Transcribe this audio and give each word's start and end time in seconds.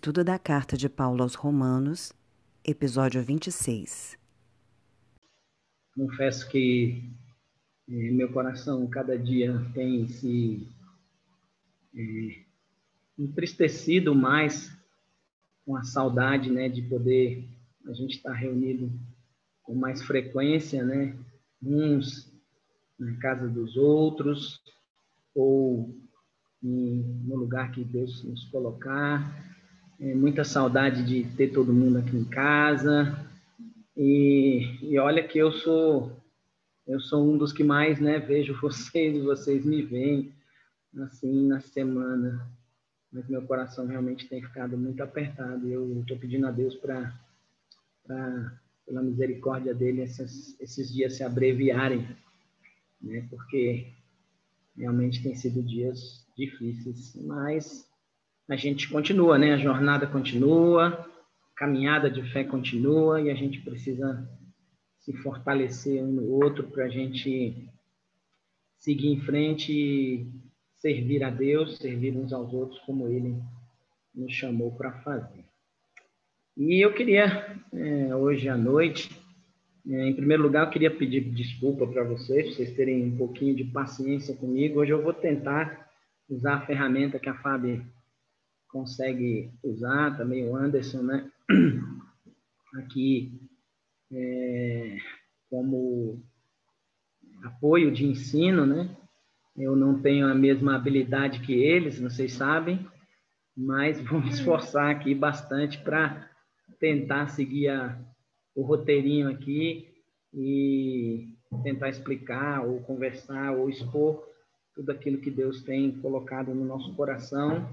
Estudo 0.00 0.24
da 0.24 0.38
Carta 0.38 0.78
de 0.78 0.88
Paulo 0.88 1.22
aos 1.22 1.34
Romanos, 1.34 2.10
episódio 2.64 3.22
26. 3.22 4.16
Confesso 5.94 6.48
que 6.48 7.04
eh, 7.86 8.10
meu 8.10 8.32
coração 8.32 8.86
cada 8.86 9.18
dia 9.18 9.60
tem 9.74 10.08
se 10.08 10.66
eh, 11.94 12.44
entristecido 13.18 14.14
mais 14.14 14.74
com 15.66 15.76
a 15.76 15.82
saudade 15.82 16.50
né, 16.50 16.70
de 16.70 16.80
poder 16.80 17.46
a 17.86 17.92
gente 17.92 18.16
estar 18.16 18.32
reunido 18.32 18.90
com 19.62 19.74
mais 19.74 20.00
frequência, 20.00 20.82
né, 20.82 21.14
uns 21.62 22.32
na 22.98 23.18
casa 23.18 23.46
dos 23.46 23.76
outros 23.76 24.62
ou 25.34 25.94
em, 26.62 27.02
no 27.22 27.36
lugar 27.36 27.70
que 27.70 27.84
Deus 27.84 28.24
nos 28.24 28.46
colocar 28.46 29.49
é, 30.00 30.14
muita 30.14 30.44
saudade 30.44 31.04
de 31.04 31.24
ter 31.36 31.48
todo 31.48 31.72
mundo 31.72 31.98
aqui 31.98 32.16
em 32.16 32.24
casa. 32.24 33.26
E, 33.96 34.78
e 34.82 34.98
olha 34.98 35.26
que 35.26 35.38
eu 35.38 35.52
sou 35.52 36.16
eu 36.86 36.98
sou 36.98 37.24
um 37.24 37.38
dos 37.38 37.52
que 37.52 37.62
mais 37.62 38.00
né, 38.00 38.18
vejo 38.18 38.58
vocês 38.60 39.14
e 39.14 39.20
vocês 39.20 39.64
me 39.64 39.82
veem 39.82 40.32
assim 41.02 41.46
na 41.46 41.60
semana. 41.60 42.50
Mas 43.12 43.28
meu 43.28 43.42
coração 43.42 43.86
realmente 43.86 44.28
tem 44.28 44.42
ficado 44.42 44.78
muito 44.78 45.02
apertado. 45.02 45.68
Eu 45.68 46.00
estou 46.00 46.16
pedindo 46.16 46.46
a 46.46 46.50
Deus 46.50 46.74
para, 46.76 47.12
pela 48.86 49.02
misericórdia 49.02 49.74
dele, 49.74 50.02
esses, 50.02 50.58
esses 50.60 50.92
dias 50.92 51.14
se 51.14 51.24
abreviarem, 51.24 52.08
né? 53.00 53.26
porque 53.28 53.92
realmente 54.76 55.22
tem 55.22 55.34
sido 55.34 55.62
dias 55.62 56.24
difíceis. 56.36 57.14
Mas 57.16 57.89
a 58.50 58.56
gente 58.56 58.88
continua, 58.88 59.38
né? 59.38 59.54
A 59.54 59.58
jornada 59.58 60.08
continua, 60.08 60.88
a 60.88 61.56
caminhada 61.56 62.10
de 62.10 62.20
fé 62.32 62.42
continua 62.42 63.20
e 63.20 63.30
a 63.30 63.34
gente 63.34 63.60
precisa 63.60 64.28
se 64.98 65.12
fortalecer 65.18 66.02
um 66.02 66.10
no 66.10 66.28
outro 66.32 66.64
para 66.64 66.86
a 66.86 66.88
gente 66.88 67.68
seguir 68.76 69.06
em 69.06 69.20
frente 69.20 69.72
e 69.72 70.26
servir 70.74 71.22
a 71.22 71.30
Deus, 71.30 71.76
servir 71.76 72.16
uns 72.16 72.32
aos 72.32 72.52
outros 72.52 72.80
como 72.80 73.06
Ele 73.06 73.36
nos 74.12 74.32
chamou 74.32 74.72
para 74.72 75.00
fazer. 75.02 75.44
E 76.56 76.84
eu 76.84 76.92
queria, 76.92 77.56
é, 77.72 78.16
hoje 78.16 78.48
à 78.48 78.56
noite, 78.56 79.10
é, 79.88 80.08
em 80.08 80.14
primeiro 80.14 80.42
lugar, 80.42 80.66
eu 80.66 80.70
queria 80.70 80.90
pedir 80.90 81.20
desculpa 81.20 81.86
para 81.86 82.02
vocês, 82.02 82.56
vocês 82.56 82.74
terem 82.74 83.04
um 83.04 83.16
pouquinho 83.16 83.54
de 83.54 83.62
paciência 83.62 84.34
comigo. 84.34 84.80
Hoje 84.80 84.90
eu 84.90 85.02
vou 85.02 85.14
tentar 85.14 85.88
usar 86.28 86.54
a 86.54 86.66
ferramenta 86.66 87.20
que 87.20 87.28
a 87.28 87.34
Fábio 87.34 87.84
consegue 88.72 89.50
usar, 89.62 90.16
também 90.16 90.48
o 90.48 90.56
Anderson, 90.56 91.02
né? 91.02 91.30
Aqui 92.76 93.32
é, 94.12 94.96
como 95.48 96.22
apoio 97.42 97.90
de 97.90 98.06
ensino, 98.06 98.64
né? 98.64 98.96
Eu 99.56 99.74
não 99.74 100.00
tenho 100.00 100.26
a 100.26 100.34
mesma 100.34 100.76
habilidade 100.76 101.40
que 101.40 101.52
eles, 101.52 101.98
vocês 101.98 102.32
sabem, 102.32 102.86
mas 103.56 104.00
vou 104.08 104.20
me 104.20 104.30
esforçar 104.30 104.90
aqui 104.90 105.14
bastante 105.14 105.78
para 105.78 106.30
tentar 106.78 107.28
seguir 107.28 107.68
a, 107.68 107.98
o 108.54 108.62
roteirinho 108.62 109.28
aqui 109.28 109.88
e 110.32 111.34
tentar 111.64 111.88
explicar 111.88 112.64
ou 112.64 112.80
conversar 112.80 113.52
ou 113.52 113.68
expor 113.68 114.24
tudo 114.74 114.92
aquilo 114.92 115.18
que 115.18 115.30
Deus 115.30 115.62
tem 115.62 115.90
colocado 116.00 116.54
no 116.54 116.64
nosso 116.64 116.94
coração 116.94 117.68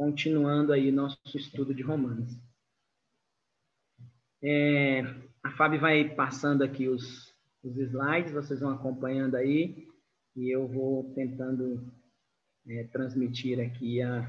continuando 0.00 0.72
aí 0.72 0.90
nosso 0.90 1.18
estudo 1.34 1.74
de 1.74 1.82
Romanos. 1.82 2.34
É, 4.42 5.02
a 5.42 5.50
Fábio 5.50 5.78
vai 5.78 6.08
passando 6.14 6.64
aqui 6.64 6.88
os, 6.88 7.36
os 7.62 7.76
slides, 7.76 8.32
vocês 8.32 8.60
vão 8.60 8.70
acompanhando 8.70 9.34
aí, 9.34 9.86
e 10.34 10.48
eu 10.48 10.66
vou 10.66 11.12
tentando 11.12 11.86
é, 12.66 12.84
transmitir 12.84 13.60
aqui 13.60 14.00
a, 14.00 14.22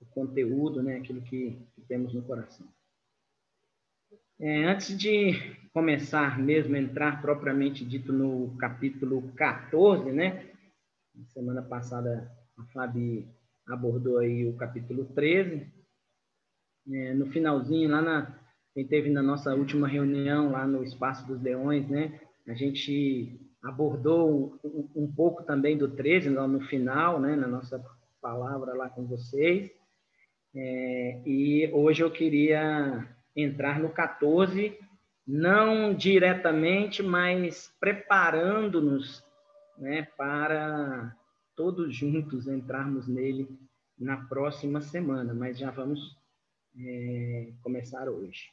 o 0.00 0.06
conteúdo, 0.06 0.80
né, 0.80 0.98
aquilo 0.98 1.20
que, 1.20 1.58
que 1.74 1.80
temos 1.88 2.14
no 2.14 2.22
coração. 2.22 2.64
É, 4.38 4.66
antes 4.66 4.96
de 4.96 5.32
começar 5.72 6.38
mesmo, 6.38 6.76
entrar 6.76 7.20
propriamente 7.20 7.84
dito 7.84 8.12
no 8.12 8.56
capítulo 8.56 9.32
14, 9.32 10.12
né, 10.12 10.48
semana 11.32 11.60
passada 11.60 12.32
a 12.56 12.64
Fábio 12.66 13.28
abordou 13.68 14.18
aí 14.18 14.48
o 14.48 14.56
capítulo 14.56 15.04
13. 15.06 15.66
É, 16.88 17.14
no 17.14 17.26
finalzinho, 17.32 17.90
lá 17.90 18.00
na, 18.00 18.40
quem 18.74 18.86
teve 18.86 19.10
na 19.10 19.22
nossa 19.22 19.54
última 19.54 19.88
reunião 19.88 20.52
lá 20.52 20.66
no 20.66 20.84
Espaço 20.84 21.26
dos 21.26 21.42
Leões, 21.42 21.88
né? 21.88 22.20
A 22.46 22.54
gente 22.54 23.40
abordou 23.62 24.60
um, 24.64 25.02
um 25.04 25.12
pouco 25.12 25.42
também 25.42 25.76
do 25.76 25.88
13 25.88 26.30
lá 26.30 26.46
no 26.46 26.60
final, 26.60 27.20
né? 27.20 27.34
Na 27.34 27.48
nossa 27.48 27.82
palavra 28.20 28.74
lá 28.74 28.88
com 28.88 29.04
vocês. 29.06 29.70
É, 30.54 31.22
e 31.26 31.70
hoje 31.72 32.02
eu 32.02 32.10
queria 32.10 33.06
entrar 33.34 33.78
no 33.78 33.90
14, 33.90 34.78
não 35.26 35.92
diretamente, 35.92 37.02
mas 37.02 37.70
preparando-nos 37.78 39.22
né, 39.76 40.08
para 40.16 41.14
todos 41.56 41.96
juntos 41.96 42.46
entrarmos 42.46 43.08
nele 43.08 43.48
na 43.98 44.18
próxima 44.26 44.80
semana, 44.80 45.32
mas 45.32 45.58
já 45.58 45.70
vamos 45.70 46.16
é, 46.78 47.52
começar 47.62 48.08
hoje. 48.08 48.50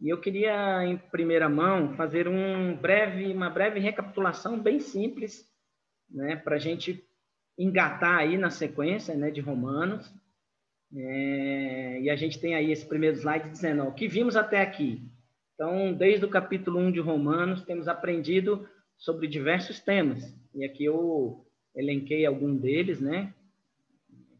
E 0.00 0.08
eu 0.08 0.20
queria, 0.20 0.84
em 0.84 0.98
primeira 0.98 1.48
mão, 1.48 1.94
fazer 1.94 2.26
um 2.26 2.76
breve, 2.76 3.32
uma 3.32 3.48
breve 3.48 3.78
recapitulação 3.78 4.60
bem 4.60 4.80
simples, 4.80 5.48
né, 6.10 6.34
para 6.34 6.56
a 6.56 6.58
gente 6.58 7.02
engatar 7.56 8.18
aí 8.18 8.36
na 8.36 8.50
sequência 8.50 9.14
né, 9.14 9.30
de 9.30 9.40
Romanos. 9.40 10.12
É, 10.92 12.00
e 12.02 12.10
a 12.10 12.16
gente 12.16 12.40
tem 12.40 12.54
aí 12.54 12.72
esse 12.72 12.86
primeiro 12.86 13.16
slide 13.16 13.50
dizendo 13.50 13.84
ó, 13.84 13.88
o 13.88 13.94
que 13.94 14.08
vimos 14.08 14.36
até 14.36 14.60
aqui. 14.60 15.02
Então, 15.54 15.92
desde 15.92 16.24
o 16.24 16.30
capítulo 16.30 16.80
1 16.80 16.92
de 16.92 17.00
Romanos, 17.00 17.62
temos 17.62 17.86
aprendido 17.86 18.68
sobre 18.96 19.28
diversos 19.28 19.78
temas. 19.78 20.36
E 20.52 20.64
aqui 20.64 20.84
eu 20.84 21.43
elenquei 21.74 22.24
algum 22.24 22.54
deles, 22.56 23.00
né? 23.00 23.32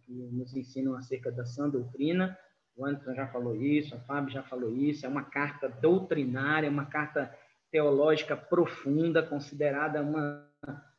Que 0.02 0.12
nos 0.12 0.54
ensinam 0.54 0.94
acerca 0.94 1.30
da 1.30 1.44
sã 1.44 1.68
doutrina. 1.68 2.36
O 2.76 2.84
Anderson 2.84 3.14
já 3.14 3.26
falou 3.28 3.54
isso, 3.56 3.94
a 3.94 4.00
Fábio 4.00 4.32
já 4.32 4.42
falou 4.42 4.74
isso. 4.74 5.06
É 5.06 5.08
uma 5.08 5.24
carta 5.24 5.68
doutrinária, 5.68 6.68
uma 6.68 6.86
carta 6.86 7.32
teológica 7.70 8.36
profunda, 8.36 9.22
considerada 9.22 10.02
uma, 10.02 10.46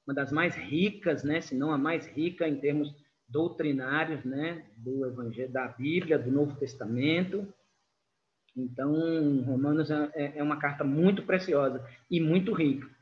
uma 0.06 0.14
das 0.14 0.32
mais 0.32 0.56
ricas, 0.56 1.24
né? 1.24 1.42
Se 1.42 1.56
não 1.56 1.72
a 1.72 1.78
mais 1.78 2.08
rica 2.08 2.48
em 2.48 2.60
termos 2.60 2.94
doutrinários, 3.28 4.24
né? 4.24 4.66
Do 4.78 5.06
Evangelho, 5.06 5.52
da 5.52 5.68
Bíblia, 5.68 6.18
do 6.20 6.32
Novo 6.32 6.56
Testamento. 6.58 7.48
Então, 8.56 8.94
Romanos 9.44 9.92
é, 9.92 10.34
é 10.38 10.44
uma 10.44 10.58
carta 10.58 10.84
muito 10.84 11.24
preciosa 11.24 11.86
e 12.10 12.22
muito 12.22 12.54
rica. 12.54 12.95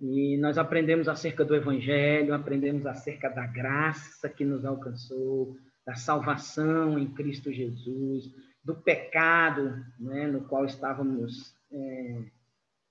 E 0.00 0.38
nós 0.38 0.56
aprendemos 0.56 1.08
acerca 1.08 1.44
do 1.44 1.54
Evangelho, 1.54 2.32
aprendemos 2.32 2.86
acerca 2.86 3.28
da 3.28 3.46
graça 3.46 4.28
que 4.30 4.44
nos 4.44 4.64
alcançou, 4.64 5.56
da 5.84 5.94
salvação 5.94 6.98
em 6.98 7.06
Cristo 7.06 7.52
Jesus, 7.52 8.32
do 8.64 8.74
pecado 8.74 9.84
né, 9.98 10.26
no 10.26 10.42
qual 10.42 10.64
estávamos 10.64 11.54
é, 11.70 12.22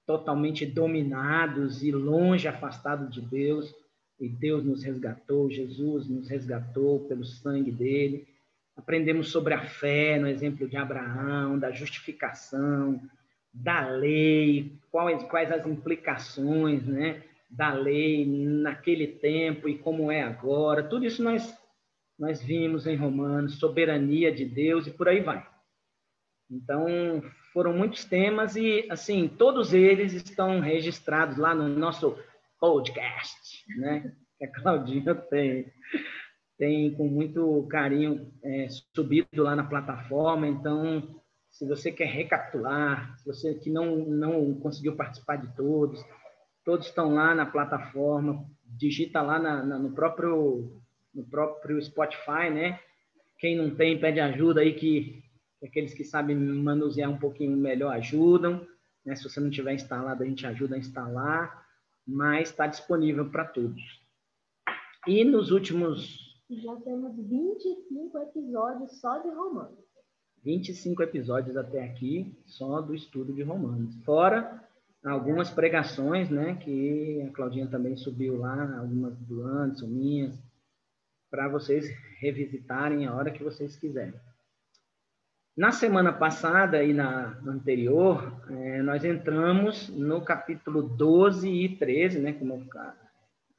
totalmente 0.05 0.65
dominados 0.65 1.83
e 1.83 1.91
longe, 1.91 2.47
afastados 2.47 3.11
de 3.11 3.21
Deus. 3.21 3.73
E 4.19 4.27
Deus 4.27 4.63
nos 4.63 4.83
resgatou, 4.83 5.49
Jesus 5.49 6.07
nos 6.09 6.27
resgatou 6.27 7.07
pelo 7.07 7.23
sangue 7.23 7.71
dele. 7.71 8.27
Aprendemos 8.75 9.31
sobre 9.31 9.53
a 9.53 9.61
fé, 9.61 10.19
no 10.19 10.27
exemplo 10.27 10.67
de 10.67 10.77
Abraão, 10.77 11.57
da 11.57 11.71
justificação, 11.71 13.01
da 13.53 13.87
lei, 13.87 14.73
quais, 14.91 15.23
quais 15.23 15.51
as 15.51 15.65
implicações 15.65 16.85
né, 16.85 17.23
da 17.49 17.73
lei 17.73 18.25
naquele 18.25 19.07
tempo 19.07 19.67
e 19.67 19.77
como 19.77 20.11
é 20.11 20.21
agora. 20.21 20.83
Tudo 20.83 21.05
isso 21.05 21.23
nós, 21.23 21.53
nós 22.17 22.41
vimos 22.41 22.85
em 22.85 22.95
Romanos, 22.95 23.59
soberania 23.59 24.31
de 24.31 24.45
Deus 24.45 24.87
e 24.87 24.91
por 24.91 25.07
aí 25.07 25.21
vai. 25.21 25.45
Então, 26.49 27.21
foram 27.53 27.73
muitos 27.73 28.05
temas 28.05 28.55
e, 28.55 28.87
assim, 28.89 29.27
todos 29.27 29.73
eles 29.73 30.13
estão 30.13 30.59
registrados 30.59 31.37
lá 31.37 31.53
no 31.53 31.67
nosso 31.67 32.17
podcast, 32.59 33.63
né? 33.77 34.15
Que 34.37 34.45
a 34.45 34.51
Claudinha 34.51 35.13
tem, 35.13 35.71
tem 36.57 36.93
com 36.95 37.07
muito 37.07 37.67
carinho 37.69 38.31
é, 38.43 38.67
subido 38.95 39.43
lá 39.43 39.55
na 39.55 39.63
plataforma. 39.63 40.47
Então, 40.47 41.21
se 41.59 41.65
você 41.65 41.91
quer 41.91 42.05
recapitular, 42.05 43.17
se 43.17 43.25
você 43.25 43.53
que 43.53 43.69
não, 43.69 43.97
não 43.97 44.53
conseguiu 44.61 44.95
participar 44.95 45.35
de 45.35 45.53
todos, 45.57 46.01
todos 46.63 46.87
estão 46.87 47.13
lá 47.13 47.35
na 47.35 47.45
plataforma, 47.45 48.49
digita 48.63 49.21
lá 49.21 49.37
na, 49.37 49.61
na, 49.61 49.77
no, 49.77 49.91
próprio, 49.91 50.81
no 51.13 51.25
próprio 51.25 51.81
Spotify, 51.81 52.49
né? 52.49 52.79
Quem 53.37 53.57
não 53.57 53.75
tem, 53.75 53.99
pede 53.99 54.21
ajuda 54.21 54.61
aí 54.61 54.73
que 54.73 55.21
aqueles 55.61 55.93
que 55.93 56.05
sabem 56.05 56.33
manusear 56.33 57.11
um 57.11 57.19
pouquinho 57.19 57.57
melhor 57.57 57.93
ajudam. 57.93 58.65
Né? 59.05 59.13
Se 59.17 59.25
você 59.25 59.41
não 59.41 59.49
tiver 59.49 59.73
instalado, 59.73 60.23
a 60.23 60.25
gente 60.25 60.47
ajuda 60.47 60.75
a 60.75 60.79
instalar, 60.79 61.65
mas 62.07 62.51
está 62.51 62.67
disponível 62.67 63.29
para 63.29 63.43
todos. 63.43 63.81
E 65.05 65.25
nos 65.25 65.51
últimos. 65.51 66.39
Já 66.49 66.73
temos 66.77 67.17
25 67.17 68.17
episódios 68.17 68.97
só 69.01 69.17
de 69.17 69.27
Romanos. 69.27 69.88
25 70.43 71.03
episódios 71.03 71.57
até 71.57 71.83
aqui, 71.83 72.37
só 72.45 72.81
do 72.81 72.95
estudo 72.95 73.33
de 73.33 73.43
Romanos. 73.43 73.95
Fora 74.03 74.63
algumas 75.03 75.49
pregações, 75.49 76.29
né, 76.29 76.55
que 76.55 77.21
a 77.27 77.33
Claudinha 77.33 77.67
também 77.67 77.95
subiu 77.95 78.37
lá, 78.37 78.77
algumas 78.77 79.17
do 79.19 79.43
Anderson, 79.43 79.87
minhas, 79.87 80.37
para 81.29 81.47
vocês 81.47 81.89
revisitarem 82.19 83.05
a 83.05 83.13
hora 83.13 83.31
que 83.31 83.43
vocês 83.43 83.75
quiserem. 83.75 84.13
Na 85.55 85.71
semana 85.71 86.11
passada 86.13 86.83
e 86.83 86.93
na 86.93 87.37
anterior, 87.45 88.41
é, 88.49 88.81
nós 88.81 89.03
entramos 89.03 89.89
no 89.89 90.21
capítulo 90.21 90.81
12 90.81 91.49
e 91.49 91.75
13, 91.75 92.19
né, 92.19 92.33
como 92.33 92.53
eu 92.53 92.81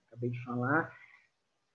acabei 0.08 0.30
de 0.30 0.42
falar, 0.44 0.94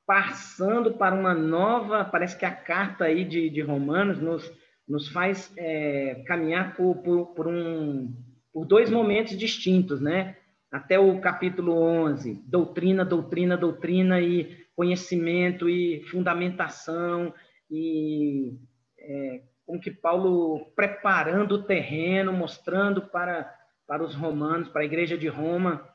passando 0.06 0.94
para 0.94 1.16
uma 1.16 1.34
nova, 1.34 2.06
parece 2.06 2.38
que 2.38 2.46
a 2.46 2.56
carta 2.56 3.06
aí 3.06 3.24
de, 3.24 3.50
de 3.50 3.62
Romanos 3.62 4.20
nos, 4.20 4.52
nos 4.88 5.08
faz 5.10 5.52
é, 5.58 6.24
caminhar 6.28 6.76
por, 6.76 6.96
por, 6.98 7.28
por 7.28 7.48
um 7.48 8.14
por 8.56 8.66
dois 8.66 8.90
momentos 8.90 9.38
distintos, 9.38 10.00
né? 10.00 10.38
Até 10.72 10.98
o 10.98 11.20
capítulo 11.20 11.74
11, 11.78 12.42
doutrina, 12.48 13.04
doutrina, 13.04 13.58
doutrina 13.58 14.22
e 14.22 14.66
conhecimento 14.74 15.68
e 15.68 16.02
fundamentação 16.04 17.34
e 17.70 18.58
é, 18.98 19.42
com 19.66 19.78
que 19.78 19.92
Paulo 19.92 20.72
preparando 20.76 21.56
o 21.56 21.64
terreno, 21.64 22.32
mostrando 22.32 23.02
para, 23.02 23.54
para 23.86 24.02
os 24.02 24.16
romanos, 24.16 24.70
para 24.70 24.84
a 24.84 24.86
igreja 24.86 25.18
de 25.18 25.28
Roma, 25.28 25.86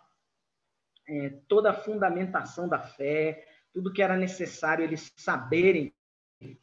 é, 1.09 1.31
toda 1.49 1.71
a 1.71 1.75
fundamentação 1.75 2.69
da 2.69 2.79
fé, 2.79 3.43
tudo 3.73 3.93
que 3.93 4.03
era 4.03 4.19
necessário 4.19 4.85
eles 4.85 5.13
saberem 5.17 5.95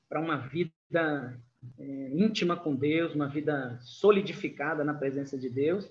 para 0.08 0.20
uma 0.20 0.38
vida 0.38 1.42
é, 1.80 2.10
íntima 2.14 2.56
com 2.56 2.76
Deus, 2.76 3.14
uma 3.14 3.28
vida 3.28 3.78
solidificada 3.82 4.84
na 4.84 4.94
presença 4.94 5.38
de 5.38 5.50
Deus. 5.50 5.90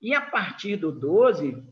E 0.00 0.14
a 0.14 0.20
partir 0.20 0.76
do 0.76 0.92
12, 0.92 1.62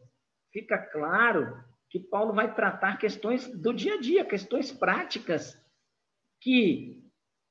fica 0.53 0.79
claro 0.79 1.63
que 1.91 2.01
Paulo 2.01 2.33
vai 2.33 2.55
tratar 2.55 2.99
questões 2.99 3.47
do 3.49 3.73
dia 3.73 3.95
a 3.95 4.01
dia, 4.01 4.25
questões 4.25 4.73
práticas, 4.73 5.61
que, 6.41 7.03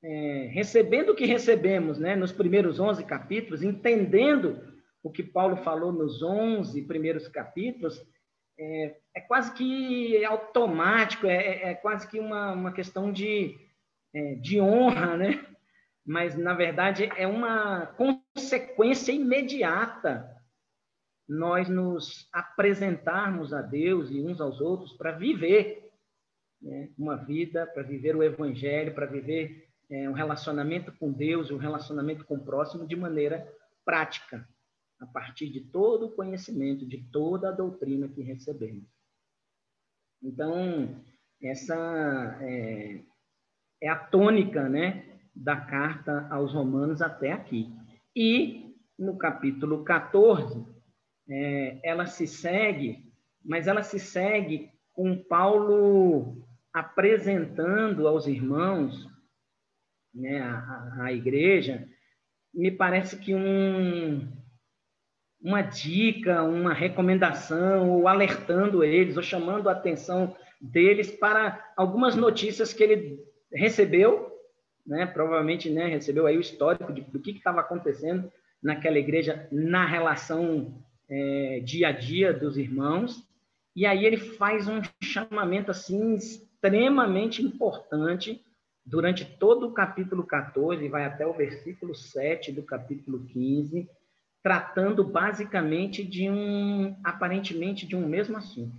é, 0.02 0.50
recebendo 0.52 1.10
o 1.10 1.14
que 1.14 1.24
recebemos 1.24 1.98
né, 1.98 2.14
nos 2.14 2.32
primeiros 2.32 2.78
11 2.78 3.04
capítulos, 3.04 3.62
entendendo 3.62 4.62
o 5.02 5.10
que 5.10 5.22
Paulo 5.22 5.56
falou 5.56 5.92
nos 5.92 6.22
11 6.22 6.82
primeiros 6.82 7.28
capítulos, 7.28 8.04
é, 8.58 8.96
é 9.14 9.20
quase 9.20 9.52
que 9.54 10.24
automático, 10.24 11.26
é, 11.26 11.36
é, 11.36 11.70
é 11.70 11.74
quase 11.74 12.08
que 12.08 12.18
uma, 12.18 12.52
uma 12.52 12.72
questão 12.72 13.12
de, 13.12 13.56
é, 14.12 14.34
de 14.36 14.60
honra, 14.60 15.16
né? 15.16 15.53
Mas 16.04 16.36
na 16.36 16.54
verdade 16.54 17.10
é 17.16 17.26
uma 17.26 17.86
consequência 17.86 19.12
imediata 19.12 20.30
nós 21.26 21.68
nos 21.68 22.28
apresentarmos 22.32 23.54
a 23.54 23.62
Deus 23.62 24.10
e 24.10 24.20
uns 24.20 24.40
aos 24.40 24.60
outros 24.60 24.92
para 24.92 25.12
viver 25.12 25.90
né, 26.60 26.90
uma 26.98 27.16
vida, 27.16 27.66
para 27.66 27.82
viver 27.82 28.14
o 28.14 28.22
Evangelho, 28.22 28.94
para 28.94 29.06
viver 29.06 29.68
é, 29.90 30.08
um 30.08 30.12
relacionamento 30.12 30.92
com 30.92 31.12
Deus, 31.12 31.50
um 31.50 31.56
relacionamento 31.56 32.24
com 32.24 32.36
o 32.36 32.44
próximo 32.44 32.86
de 32.86 32.96
maneira 32.96 33.50
prática, 33.84 34.46
a 34.98 35.06
partir 35.06 35.48
de 35.48 35.60
todo 35.60 36.06
o 36.06 36.12
conhecimento, 36.12 36.86
de 36.86 36.98
toda 37.10 37.48
a 37.48 37.52
doutrina 37.52 38.08
que 38.08 38.22
recebemos. 38.22 38.84
Então, 40.22 41.02
essa 41.42 42.38
é, 42.40 43.00
é 43.82 43.88
a 43.88 43.96
tônica, 43.96 44.68
né? 44.68 45.13
Da 45.34 45.56
carta 45.56 46.26
aos 46.30 46.52
Romanos 46.52 47.02
até 47.02 47.32
aqui. 47.32 47.72
E 48.14 48.74
no 48.98 49.18
capítulo 49.18 49.82
14, 49.84 50.64
é, 51.28 51.80
ela 51.82 52.06
se 52.06 52.26
segue, 52.26 53.12
mas 53.44 53.66
ela 53.66 53.82
se 53.82 53.98
segue 53.98 54.70
com 54.92 55.16
Paulo 55.16 56.46
apresentando 56.72 58.06
aos 58.06 58.26
irmãos, 58.26 59.08
né, 60.14 60.40
a, 60.40 61.04
a 61.04 61.12
igreja, 61.12 61.88
me 62.52 62.70
parece 62.70 63.18
que 63.18 63.34
um, 63.34 64.30
uma 65.40 65.60
dica, 65.60 66.42
uma 66.42 66.72
recomendação, 66.72 67.90
ou 67.90 68.06
alertando 68.06 68.84
eles, 68.84 69.16
ou 69.16 69.22
chamando 69.22 69.68
a 69.68 69.72
atenção 69.72 70.36
deles 70.60 71.10
para 71.10 71.72
algumas 71.76 72.14
notícias 72.14 72.72
que 72.72 72.82
ele 72.82 73.18
recebeu 73.52 74.33
né, 74.86 75.06
provavelmente 75.06 75.70
né, 75.70 75.86
recebeu 75.86 76.26
aí 76.26 76.36
o 76.36 76.40
histórico 76.40 76.92
de, 76.92 77.00
do 77.02 77.20
que 77.20 77.30
estava 77.30 77.60
acontecendo 77.60 78.30
naquela 78.62 78.98
igreja 78.98 79.48
na 79.50 79.86
relação 79.86 80.82
é, 81.08 81.60
dia 81.64 81.88
a 81.88 81.92
dia 81.92 82.32
dos 82.32 82.56
irmãos. 82.56 83.26
E 83.74 83.86
aí 83.86 84.04
ele 84.04 84.16
faz 84.16 84.68
um 84.68 84.80
chamamento 85.02 85.70
assim 85.70 86.14
extremamente 86.14 87.42
importante 87.42 88.42
durante 88.84 89.24
todo 89.24 89.66
o 89.66 89.72
capítulo 89.72 90.24
14, 90.24 90.88
vai 90.88 91.04
até 91.04 91.26
o 91.26 91.32
versículo 91.32 91.94
7 91.94 92.52
do 92.52 92.62
capítulo 92.62 93.24
15, 93.26 93.88
tratando 94.42 95.02
basicamente 95.02 96.04
de 96.04 96.28
um, 96.28 96.94
aparentemente, 97.02 97.86
de 97.86 97.96
um 97.96 98.06
mesmo 98.06 98.36
assunto. 98.36 98.76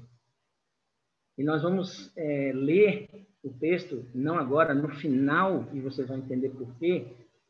E 1.37 1.43
nós 1.43 1.63
vamos 1.63 2.11
é, 2.15 2.51
ler 2.53 3.09
o 3.45 3.53
texto, 3.53 4.05
não 4.13 4.37
agora, 4.37 4.73
no 4.73 4.89
final, 4.89 5.69
e 5.71 5.79
você 5.79 6.03
vai 6.03 6.17
entender 6.17 6.49
por 6.49 6.73
quê, 6.77 7.05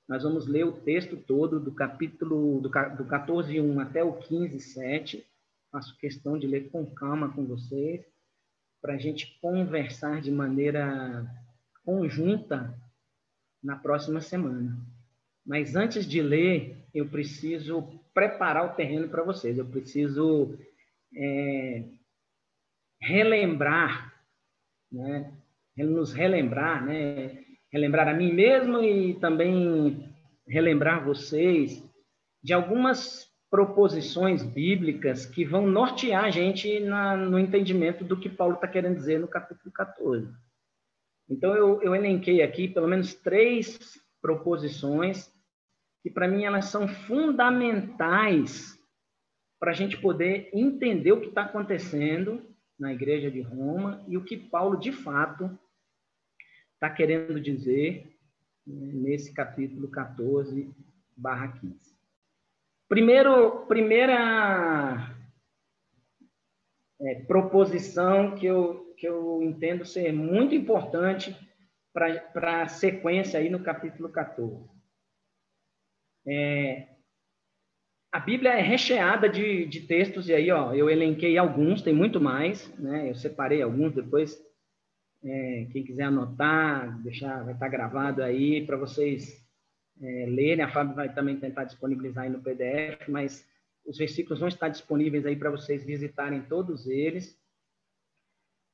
nós 0.07 0.24
vamos 0.24 0.45
ler 0.45 0.65
o 0.65 0.74
texto 0.74 1.15
todo 1.15 1.59
do 1.59 1.74
capítulo, 1.74 2.59
do, 2.59 2.69
do 2.69 3.06
14, 3.06 3.59
1 3.59 3.80
até 3.80 4.04
o 4.04 4.14
15, 4.14 4.59
7. 4.59 5.25
Faço 5.71 5.97
questão 5.97 6.37
de 6.37 6.45
ler 6.45 6.69
com 6.69 6.85
calma 6.85 7.33
com 7.33 7.45
vocês, 7.45 8.06
para 8.81 8.94
a 8.94 8.97
gente 8.97 9.40
conversar 9.42 10.21
de 10.21 10.31
maneira 10.31 11.25
conjunta 11.83 12.78
na 13.64 13.78
próxima 13.78 14.19
semana. 14.19 14.78
Mas 15.45 15.75
antes 15.75 16.06
de 16.06 16.21
ler, 16.21 16.85
eu 16.94 17.07
preciso 17.07 17.99
preparar 18.14 18.66
o 18.66 18.75
terreno 18.75 19.07
para 19.07 19.23
vocês. 19.23 19.57
Eu 19.57 19.66
preciso 19.66 20.57
é, 21.16 21.83
relembrar 23.02 24.14
né, 24.92 25.33
nos 25.84 26.14
relembrar, 26.14 26.86
né? 26.86 27.44
relembrar 27.72 28.08
a 28.08 28.14
mim 28.14 28.32
mesmo 28.32 28.82
e 28.82 29.16
também 29.20 30.10
relembrar 30.48 31.04
vocês 31.04 31.84
de 32.42 32.54
algumas 32.54 33.28
proposições 33.50 34.44
bíblicas 34.44 35.26
que 35.26 35.44
vão 35.44 35.68
nortear 35.68 36.26
a 36.26 36.30
gente 36.30 36.80
na, 36.80 37.16
no 37.18 37.40
entendimento 37.40 38.04
do 38.04 38.20
que 38.20 38.30
Paulo 38.30 38.56
está 38.56 38.68
querendo 38.68 38.96
dizer 38.96 39.20
no 39.20 39.28
capítulo 39.28 39.72
14. 39.72 40.32
Então, 41.30 41.56
eu, 41.56 41.82
eu 41.82 41.96
elenquei 41.96 42.42
aqui 42.42 42.68
pelo 42.68 42.88
menos 42.88 43.14
três 43.14 44.00
proposições 44.22 45.32
que, 46.04 46.10
para 46.10 46.28
mim, 46.28 46.44
elas 46.44 46.66
são 46.66 46.88
fundamentais 46.88 48.78
para 49.60 49.72
a 49.72 49.74
gente 49.74 49.98
poder 49.98 50.50
entender 50.54 51.12
o 51.12 51.22
que 51.22 51.30
está 51.30 51.44
acontecendo 51.44 52.42
na 52.78 52.94
igreja 52.94 53.32
de 53.32 53.42
Roma 53.42 54.04
e 54.08 54.18
o 54.18 54.24
que 54.24 54.38
Paulo, 54.38 54.78
de 54.78 54.92
fato, 54.92 55.58
está 56.85 56.89
querendo 56.89 57.39
dizer 57.42 58.15
né, 58.65 58.92
nesse 58.94 59.33
capítulo 59.33 59.89
14, 59.89 60.71
barra 61.18 61.47
15. 61.59 61.95
Primeiro, 62.87 63.65
primeira 63.65 65.15
é, 67.01 67.15
proposição 67.23 68.35
que 68.35 68.45
eu, 68.45 68.94
que 68.97 69.07
eu 69.07 69.42
entendo 69.42 69.83
ser 69.83 70.13
muito 70.13 70.54
importante 70.54 71.35
para 71.92 72.61
a 72.61 72.68
sequência 72.68 73.39
aí 73.39 73.49
no 73.49 73.63
capítulo 73.63 74.09
14. 74.09 74.69
É, 76.27 76.87
a 78.11 78.19
Bíblia 78.19 78.51
é 78.51 78.61
recheada 78.61 79.27
de, 79.27 79.65
de 79.65 79.81
textos, 79.81 80.30
e 80.30 80.33
aí 80.33 80.51
ó, 80.51 80.73
eu 80.73 80.89
elenquei 80.89 81.37
alguns, 81.37 81.81
tem 81.81 81.94
muito 81.94 82.21
mais, 82.21 82.68
né? 82.77 83.09
eu 83.09 83.15
separei 83.15 83.61
alguns, 83.61 83.94
depois 83.94 84.39
é, 85.26 85.68
quem 85.72 85.84
quiser 85.84 86.04
anotar, 86.04 87.02
deixar, 87.02 87.44
vai 87.44 87.54
estar 87.54 87.68
gravado 87.68 88.22
aí 88.22 88.64
para 88.66 88.78
vocês 88.78 89.44
é, 90.00 90.26
lerem. 90.28 90.64
A 90.64 90.72
Fábio 90.72 90.96
vai 90.96 91.12
também 91.14 91.38
tentar 91.38 91.64
disponibilizar 91.64 92.26
aí 92.26 92.30
no 92.30 92.44
PDF, 92.44 93.08
mas 93.08 93.48
os 93.86 93.98
versículos 93.98 94.40
vão 94.40 94.48
estar 94.48 94.70
disponíveis 94.70 95.26
aí 95.26 95.36
para 95.36 95.50
vocês 95.50 95.84
visitarem 95.84 96.44
todos 96.44 96.88
eles. 96.88 97.38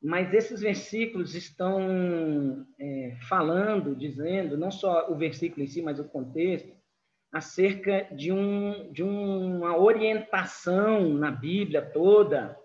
mas 0.04 0.34
esses 0.34 0.62
versículos 0.62 1.36
estão 1.36 2.66
é, 2.80 3.18
falando, 3.30 3.96
dizendo, 3.96 4.58
não 4.58 4.72
só 4.72 5.12
o 5.12 5.16
versículo 5.16 5.64
em 5.64 5.68
si, 5.68 5.82
mas 5.82 6.00
o 6.00 6.10
contexto, 6.10 6.76
acerca 7.32 8.14
de, 8.14 8.32
um, 8.32 8.92
de 8.92 9.04
uma 9.04 9.78
orientação 9.78 11.14
na 11.14 11.32
Bíblia 11.32 11.82
toda, 11.82 12.58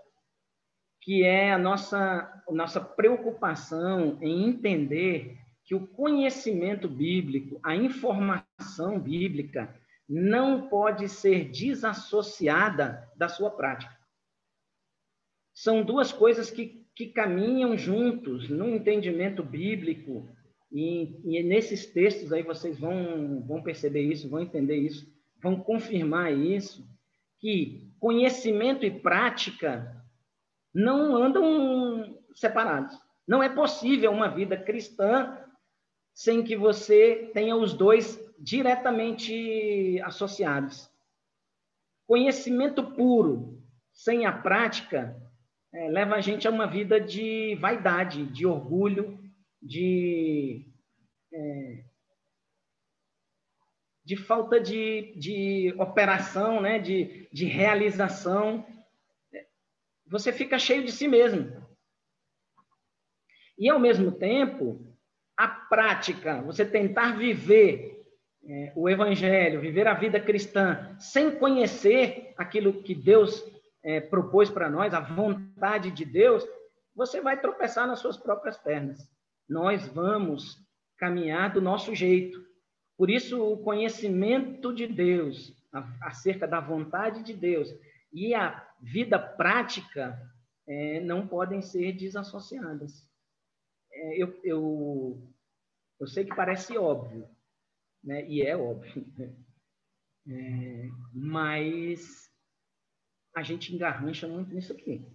que 1.06 1.22
é 1.22 1.52
a 1.52 1.58
nossa, 1.58 2.42
a 2.48 2.52
nossa 2.52 2.80
preocupação 2.80 4.18
em 4.20 4.48
entender 4.48 5.38
que 5.64 5.72
o 5.72 5.86
conhecimento 5.86 6.88
bíblico, 6.88 7.60
a 7.62 7.76
informação 7.76 8.98
bíblica, 8.98 9.72
não 10.08 10.68
pode 10.68 11.08
ser 11.08 11.50
desassociada 11.50 13.08
da 13.16 13.28
sua 13.28 13.52
prática. 13.52 13.96
São 15.54 15.84
duas 15.84 16.12
coisas 16.12 16.50
que 16.50 16.84
que 16.96 17.08
caminham 17.08 17.76
juntos 17.76 18.48
no 18.48 18.66
entendimento 18.70 19.42
bíblico, 19.42 20.26
e, 20.72 21.14
e, 21.24 21.42
nesses 21.42 21.84
textos 21.84 22.32
aí 22.32 22.42
vocês 22.42 22.80
vão, 22.80 23.44
vão 23.46 23.62
perceber 23.62 24.00
isso, 24.00 24.30
vão 24.30 24.40
entender 24.40 24.76
isso, 24.76 25.06
vão 25.42 25.60
confirmar 25.60 26.32
isso, 26.32 26.88
que 27.38 27.92
conhecimento 28.00 28.84
e 28.86 28.90
prática 28.90 29.94
não 30.76 31.16
andam 31.16 32.18
separados. 32.34 32.94
Não 33.26 33.42
é 33.42 33.48
possível 33.48 34.12
uma 34.12 34.28
vida 34.28 34.58
cristã 34.58 35.42
sem 36.14 36.44
que 36.44 36.54
você 36.54 37.30
tenha 37.32 37.56
os 37.56 37.72
dois 37.72 38.20
diretamente 38.38 39.98
associados. 40.04 40.90
Conhecimento 42.06 42.82
puro 42.92 43.62
sem 43.92 44.26
a 44.26 44.32
prática 44.32 45.16
é, 45.72 45.88
leva 45.88 46.16
a 46.16 46.20
gente 46.20 46.46
a 46.46 46.50
uma 46.50 46.66
vida 46.66 47.00
de 47.00 47.56
vaidade, 47.56 48.26
de 48.26 48.46
orgulho, 48.46 49.18
de, 49.60 50.66
é, 51.32 51.84
de 54.04 54.16
falta 54.16 54.60
de, 54.60 55.14
de 55.16 55.74
operação, 55.78 56.60
né? 56.60 56.78
de, 56.78 57.28
de 57.32 57.46
realização. 57.46 58.64
Você 60.06 60.32
fica 60.32 60.58
cheio 60.58 60.84
de 60.84 60.92
si 60.92 61.08
mesmo. 61.08 61.64
E, 63.58 63.68
ao 63.68 63.78
mesmo 63.78 64.12
tempo, 64.12 64.86
a 65.36 65.48
prática, 65.48 66.40
você 66.42 66.64
tentar 66.64 67.16
viver 67.16 67.96
é, 68.44 68.72
o 68.76 68.88
evangelho, 68.88 69.60
viver 69.60 69.86
a 69.86 69.94
vida 69.94 70.20
cristã, 70.20 70.94
sem 70.98 71.30
conhecer 71.36 72.32
aquilo 72.36 72.82
que 72.82 72.94
Deus 72.94 73.42
é, 73.82 74.00
propôs 74.00 74.50
para 74.50 74.70
nós, 74.70 74.94
a 74.94 75.00
vontade 75.00 75.90
de 75.90 76.04
Deus, 76.04 76.46
você 76.94 77.20
vai 77.20 77.40
tropeçar 77.40 77.86
nas 77.86 77.98
suas 77.98 78.16
próprias 78.16 78.56
pernas. 78.56 78.98
Nós 79.48 79.86
vamos 79.88 80.58
caminhar 80.96 81.52
do 81.52 81.60
nosso 81.60 81.94
jeito. 81.94 82.44
Por 82.96 83.10
isso, 83.10 83.42
o 83.42 83.58
conhecimento 83.58 84.72
de 84.72 84.86
Deus 84.86 85.54
acerca 86.00 86.48
da 86.48 86.58
vontade 86.58 87.22
de 87.22 87.34
Deus 87.34 87.68
e 88.12 88.34
a 88.34 88.65
vida 88.80 89.18
prática 89.18 90.18
é, 90.66 91.00
não 91.00 91.26
podem 91.26 91.62
ser 91.62 91.92
desassociadas. 91.92 93.08
É, 93.92 94.22
eu, 94.22 94.40
eu, 94.44 95.32
eu 96.00 96.06
sei 96.06 96.24
que 96.24 96.34
parece 96.34 96.76
óbvio, 96.76 97.28
né? 98.02 98.26
e 98.28 98.42
é 98.42 98.56
óbvio, 98.56 99.06
é, 100.28 100.88
mas 101.12 102.30
a 103.34 103.42
gente 103.42 103.74
engarrancha 103.74 104.26
muito 104.26 104.54
nisso 104.54 104.72
aqui. 104.72 105.06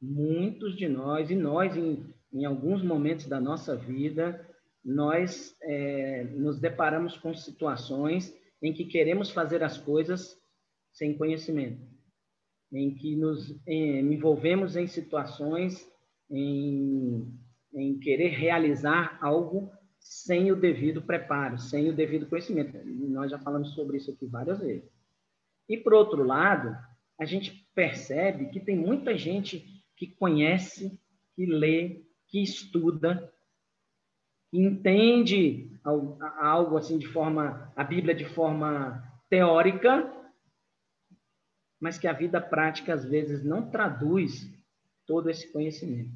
Muitos 0.00 0.76
de 0.76 0.88
nós, 0.88 1.30
e 1.30 1.34
nós, 1.34 1.76
em, 1.76 2.14
em 2.32 2.44
alguns 2.44 2.82
momentos 2.82 3.26
da 3.26 3.40
nossa 3.40 3.76
vida, 3.76 4.48
nós 4.84 5.56
é, 5.62 6.24
nos 6.24 6.60
deparamos 6.60 7.16
com 7.16 7.32
situações 7.34 8.36
em 8.62 8.72
que 8.72 8.84
queremos 8.84 9.30
fazer 9.30 9.62
as 9.62 9.78
coisas 9.78 10.38
sem 10.92 11.16
conhecimento, 11.16 11.80
em 12.74 12.92
que 12.92 13.14
nos 13.14 13.56
em, 13.66 14.00
envolvemos 14.12 14.76
em 14.76 14.86
situações 14.86 15.88
em, 16.30 17.32
em 17.72 17.98
querer 17.98 18.30
realizar 18.30 19.16
algo 19.22 19.70
sem 19.98 20.50
o 20.50 20.56
devido 20.56 21.00
preparo, 21.00 21.56
sem 21.56 21.88
o 21.88 21.94
devido 21.94 22.26
conhecimento. 22.26 22.76
Nós 22.84 23.30
já 23.30 23.38
falamos 23.38 23.74
sobre 23.74 23.96
isso 23.96 24.10
aqui 24.10 24.26
várias 24.26 24.58
vezes. 24.58 24.90
E, 25.68 25.78
por 25.78 25.94
outro 25.94 26.22
lado, 26.24 26.76
a 27.18 27.24
gente 27.24 27.66
percebe 27.74 28.50
que 28.50 28.60
tem 28.60 28.76
muita 28.76 29.16
gente 29.16 29.64
que 29.96 30.08
conhece, 30.08 31.00
que 31.34 31.46
lê, 31.46 32.02
que 32.28 32.42
estuda, 32.42 33.32
que 34.50 34.58
entende 34.58 35.70
algo 36.38 36.76
assim 36.76 36.98
de 36.98 37.06
forma, 37.06 37.72
a 37.74 37.84
Bíblia 37.84 38.14
de 38.14 38.24
forma 38.24 39.02
teórica, 39.30 40.12
mas 41.84 41.98
que 41.98 42.08
a 42.08 42.14
vida 42.14 42.40
prática 42.40 42.94
às 42.94 43.04
vezes 43.04 43.44
não 43.44 43.70
traduz 43.70 44.50
todo 45.06 45.28
esse 45.28 45.52
conhecimento. 45.52 46.10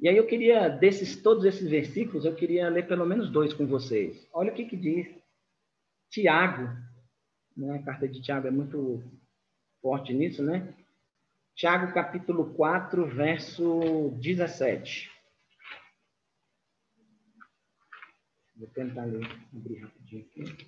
E 0.00 0.08
aí 0.08 0.16
eu 0.16 0.26
queria, 0.26 0.70
desses 0.70 1.20
todos 1.20 1.44
esses 1.44 1.68
versículos, 1.68 2.24
eu 2.24 2.34
queria 2.34 2.66
ler 2.70 2.88
pelo 2.88 3.04
menos 3.04 3.28
dois 3.28 3.52
com 3.52 3.66
vocês. 3.66 4.26
Olha 4.32 4.50
o 4.50 4.54
que, 4.54 4.64
que 4.64 4.78
diz 4.78 5.06
Tiago, 6.08 6.62
né? 7.54 7.76
a 7.76 7.82
carta 7.82 8.08
de 8.08 8.22
Tiago 8.22 8.48
é 8.48 8.50
muito 8.50 9.04
forte 9.82 10.14
nisso, 10.14 10.42
né? 10.42 10.72
Tiago 11.54 11.92
capítulo 11.92 12.54
4, 12.54 13.06
verso 13.06 14.08
17. 14.18 15.10
Vou 18.56 18.68
tentar 18.68 19.04
ler, 19.04 19.28
abrir 19.54 19.80
rapidinho 19.80 20.22
aqui. 20.22 20.66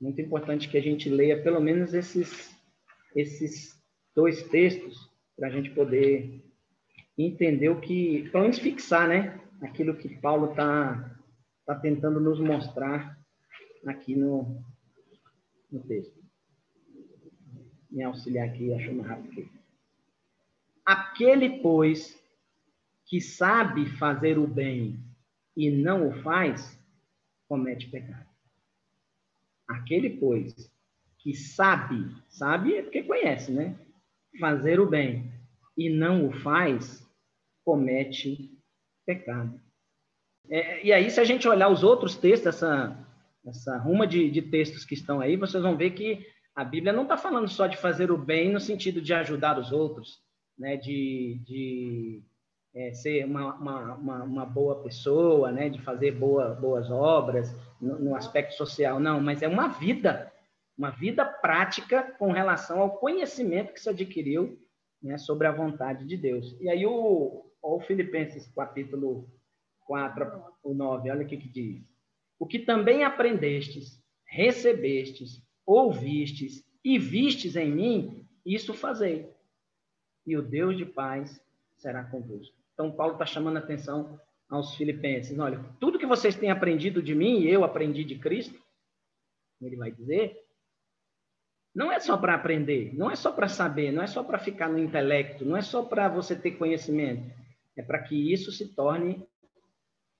Muito 0.00 0.20
importante 0.20 0.68
que 0.68 0.78
a 0.78 0.82
gente 0.82 1.08
leia 1.08 1.42
pelo 1.42 1.60
menos 1.60 1.92
esses, 1.92 2.54
esses 3.14 3.80
dois 4.14 4.42
textos 4.44 5.10
para 5.36 5.48
a 5.48 5.50
gente 5.50 5.70
poder 5.70 6.42
entender 7.16 7.68
o 7.68 7.80
que, 7.80 8.28
pelo 8.30 8.44
menos 8.44 8.58
fixar, 8.58 9.08
né? 9.08 9.40
Aquilo 9.62 9.96
que 9.96 10.08
Paulo 10.20 10.50
está 10.50 11.16
tá 11.66 11.74
tentando 11.76 12.20
nos 12.20 12.40
mostrar 12.40 13.18
aqui 13.86 14.14
no, 14.16 14.62
no 15.70 15.80
texto 15.80 16.24
me 17.94 18.02
auxiliar 18.02 18.48
aqui, 18.48 18.66
mais 18.66 19.06
rápido 19.06 19.30
aqui. 19.30 19.50
Aquele, 20.84 21.60
pois, 21.60 22.20
que 23.06 23.20
sabe 23.20 23.86
fazer 23.96 24.36
o 24.36 24.48
bem 24.48 24.98
e 25.56 25.70
não 25.70 26.08
o 26.08 26.22
faz, 26.22 26.76
comete 27.48 27.88
pecado. 27.88 28.28
Aquele, 29.68 30.10
pois, 30.18 30.68
que 31.24 31.34
sabe, 31.34 32.14
sabe 32.28 32.74
é 32.74 32.82
porque 32.82 33.02
conhece, 33.02 33.50
né? 33.50 33.74
Fazer 34.38 34.78
o 34.78 34.86
bem 34.86 35.32
e 35.76 35.88
não 35.88 36.28
o 36.28 36.32
faz, 36.32 37.02
comete 37.64 38.50
pecado. 39.06 39.58
É, 40.50 40.84
e 40.84 40.92
aí, 40.92 41.10
se 41.10 41.18
a 41.18 41.24
gente 41.24 41.48
olhar 41.48 41.70
os 41.70 41.82
outros 41.82 42.14
textos, 42.14 42.48
essa, 42.48 42.94
essa 43.46 43.78
ruma 43.78 44.06
de, 44.06 44.30
de 44.30 44.42
textos 44.42 44.84
que 44.84 44.92
estão 44.92 45.18
aí, 45.20 45.34
vocês 45.36 45.62
vão 45.62 45.78
ver 45.78 45.92
que 45.92 46.26
a 46.54 46.62
Bíblia 46.62 46.92
não 46.92 47.04
está 47.04 47.16
falando 47.16 47.48
só 47.48 47.66
de 47.66 47.78
fazer 47.78 48.10
o 48.10 48.18
bem 48.18 48.52
no 48.52 48.60
sentido 48.60 49.00
de 49.00 49.14
ajudar 49.14 49.58
os 49.58 49.72
outros, 49.72 50.20
né? 50.58 50.76
de, 50.76 51.40
de 51.46 52.22
é, 52.74 52.92
ser 52.92 53.24
uma, 53.24 53.54
uma, 53.54 53.94
uma, 53.94 54.22
uma, 54.24 54.46
boa 54.46 54.82
pessoa, 54.82 55.50
né? 55.50 55.70
de 55.70 55.80
fazer 55.80 56.12
boa, 56.12 56.50
boas 56.54 56.90
obras 56.90 57.56
no, 57.80 57.98
no 57.98 58.14
aspecto 58.14 58.54
social, 58.54 59.00
não, 59.00 59.20
mas 59.20 59.42
é 59.42 59.48
uma 59.48 59.68
vida, 59.68 60.30
uma 60.76 60.90
vida 60.90 61.24
prática 61.24 62.02
com 62.18 62.32
relação 62.32 62.80
ao 62.80 62.98
conhecimento 62.98 63.72
que 63.72 63.80
se 63.80 63.88
adquiriu 63.88 64.58
né? 65.02 65.18
sobre 65.18 65.46
a 65.46 65.52
vontade 65.52 66.04
de 66.04 66.16
Deus. 66.16 66.56
E 66.60 66.68
aí 66.68 66.84
o, 66.84 67.44
o 67.62 67.80
Filipenses 67.80 68.46
capítulo 68.54 69.28
4, 69.86 70.42
o 70.62 70.74
9, 70.74 71.10
olha 71.10 71.24
o 71.24 71.28
que, 71.28 71.36
que 71.36 71.48
diz. 71.48 71.94
O 72.38 72.46
que 72.46 72.58
também 72.58 73.04
aprendestes, 73.04 74.02
recebestes, 74.26 75.42
ouvistes 75.64 76.64
e 76.84 76.98
vistes 76.98 77.56
em 77.56 77.70
mim, 77.70 78.28
isso 78.44 78.74
fazei. 78.74 79.32
E 80.26 80.36
o 80.36 80.42
Deus 80.42 80.76
de 80.76 80.84
paz 80.84 81.40
será 81.76 82.04
convosco. 82.04 82.56
Então, 82.72 82.90
Paulo 82.90 83.12
está 83.12 83.24
chamando 83.24 83.56
a 83.56 83.60
atenção 83.60 84.18
aos 84.48 84.74
filipenses. 84.74 85.38
Olha, 85.38 85.64
tudo 85.78 85.98
que 85.98 86.06
vocês 86.06 86.34
têm 86.34 86.50
aprendido 86.50 87.02
de 87.02 87.14
mim, 87.14 87.42
eu 87.44 87.64
aprendi 87.64 88.04
de 88.04 88.18
Cristo, 88.18 88.60
ele 89.60 89.76
vai 89.76 89.90
dizer, 89.90 90.43
não 91.74 91.90
é 91.90 91.98
só 91.98 92.16
para 92.16 92.34
aprender, 92.34 92.94
não 92.94 93.10
é 93.10 93.16
só 93.16 93.32
para 93.32 93.48
saber, 93.48 93.90
não 93.90 94.02
é 94.02 94.06
só 94.06 94.22
para 94.22 94.38
ficar 94.38 94.68
no 94.68 94.78
intelecto, 94.78 95.44
não 95.44 95.56
é 95.56 95.62
só 95.62 95.82
para 95.82 96.08
você 96.08 96.36
ter 96.36 96.52
conhecimento. 96.52 97.28
É 97.76 97.82
para 97.82 97.98
que 97.98 98.32
isso 98.32 98.52
se 98.52 98.68
torne 98.74 99.26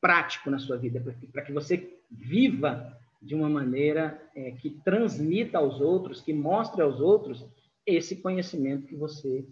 prático 0.00 0.50
na 0.50 0.58
sua 0.58 0.76
vida, 0.76 1.02
para 1.32 1.42
que 1.42 1.52
você 1.52 1.96
viva 2.11 2.99
de 3.23 3.34
uma 3.34 3.49
maneira 3.49 4.20
é, 4.34 4.50
que 4.50 4.70
transmita 4.84 5.58
aos 5.58 5.80
outros, 5.80 6.20
que 6.20 6.32
mostre 6.32 6.82
aos 6.82 7.00
outros 7.00 7.46
esse 7.87 8.16
conhecimento 8.16 8.87
que 8.87 8.96
você 8.96 9.46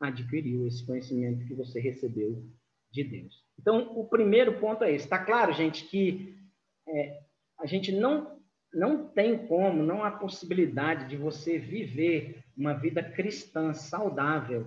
adquiriu 0.00 0.66
esse 0.66 0.86
conhecimento 0.86 1.44
que 1.46 1.54
você 1.54 1.80
recebeu 1.80 2.42
de 2.90 3.04
Deus. 3.04 3.44
Então, 3.58 3.92
o 3.98 4.06
primeiro 4.06 4.58
ponto 4.58 4.84
é 4.84 4.92
esse. 4.92 5.04
Está 5.04 5.18
claro, 5.18 5.52
gente, 5.52 5.84
que 5.86 6.38
é, 6.86 7.20
a 7.58 7.66
gente 7.66 7.92
não, 7.92 8.37
não 8.72 9.06
tem 9.06 9.46
como, 9.46 9.82
não 9.82 10.04
há 10.04 10.10
possibilidade 10.10 11.08
de 11.08 11.16
você 11.16 11.58
viver 11.58 12.44
uma 12.56 12.74
vida 12.74 13.02
cristã 13.02 13.72
saudável, 13.72 14.66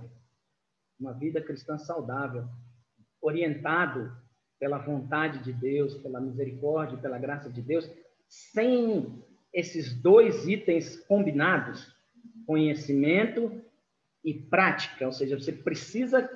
uma 1.00 1.14
vida 1.14 1.42
cristã 1.42 1.78
saudável, 1.78 2.48
orientado 3.22 4.12
pela 4.60 4.78
vontade 4.78 5.44
de 5.44 5.54
Deus, 5.54 5.96
pela 5.96 6.20
misericórdia, 6.20 6.98
pela 6.98 7.18
graça 7.18 7.50
de 7.50 7.62
Deus, 7.62 7.90
sem 8.28 9.24
esses 9.54 9.94
dois 9.94 10.48
itens 10.48 10.98
combinados, 11.06 11.96
conhecimento 12.46 13.62
e 14.24 14.34
prática, 14.34 15.06
ou 15.06 15.12
seja, 15.12 15.40
você 15.40 15.52
precisa 15.52 16.30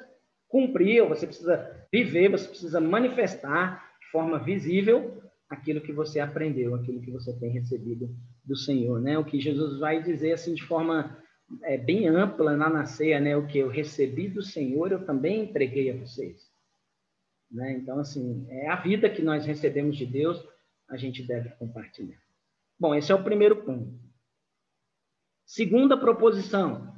cumprir, 0.48 1.08
você 1.08 1.26
precisa 1.26 1.88
viver, 1.92 2.30
você 2.30 2.48
precisa 2.48 2.82
manifestar 2.82 3.96
de 4.00 4.08
forma 4.08 4.40
visível 4.40 5.25
aquilo 5.56 5.82
que 5.82 5.92
você 5.92 6.20
aprendeu, 6.20 6.76
aquilo 6.76 7.02
que 7.02 7.12
você 7.12 7.34
tem 7.34 7.52
recebido 7.52 8.16
do 8.44 8.56
Senhor, 8.56 9.02
né? 9.02 9.18
O 9.18 9.26
que 9.26 9.40
Jesus 9.40 9.80
vai 9.80 10.04
dizer 10.04 10.34
assim 10.34 10.54
de 10.54 10.64
forma 10.64 11.18
é, 11.64 11.78
bem 11.78 12.08
ampla 12.08 12.56
na, 12.56 12.70
na 12.70 12.86
ceia, 12.86 13.20
né? 13.20 13.36
O 13.36 13.48
que 13.48 13.58
eu 13.58 13.70
recebi 13.70 14.28
do 14.28 14.42
Senhor, 14.42 14.92
eu 14.92 15.06
também 15.06 15.44
entreguei 15.44 15.92
a 15.92 15.98
vocês. 15.98 16.54
Né? 17.52 17.74
Então, 17.74 18.00
assim, 18.00 18.46
é 18.50 18.70
a 18.70 18.76
vida 18.76 19.10
que 19.10 19.22
nós 19.22 19.46
recebemos 19.46 19.98
de 19.98 20.06
Deus, 20.06 20.44
a 20.90 20.98
gente 20.98 21.24
deve 21.24 21.50
compartilhar. 21.52 22.20
Bom, 22.78 22.94
esse 22.94 23.12
é 23.12 23.16
o 23.16 23.24
primeiro 23.24 23.64
ponto. 23.64 23.98
Segunda 25.46 25.98
proposição, 25.98 26.94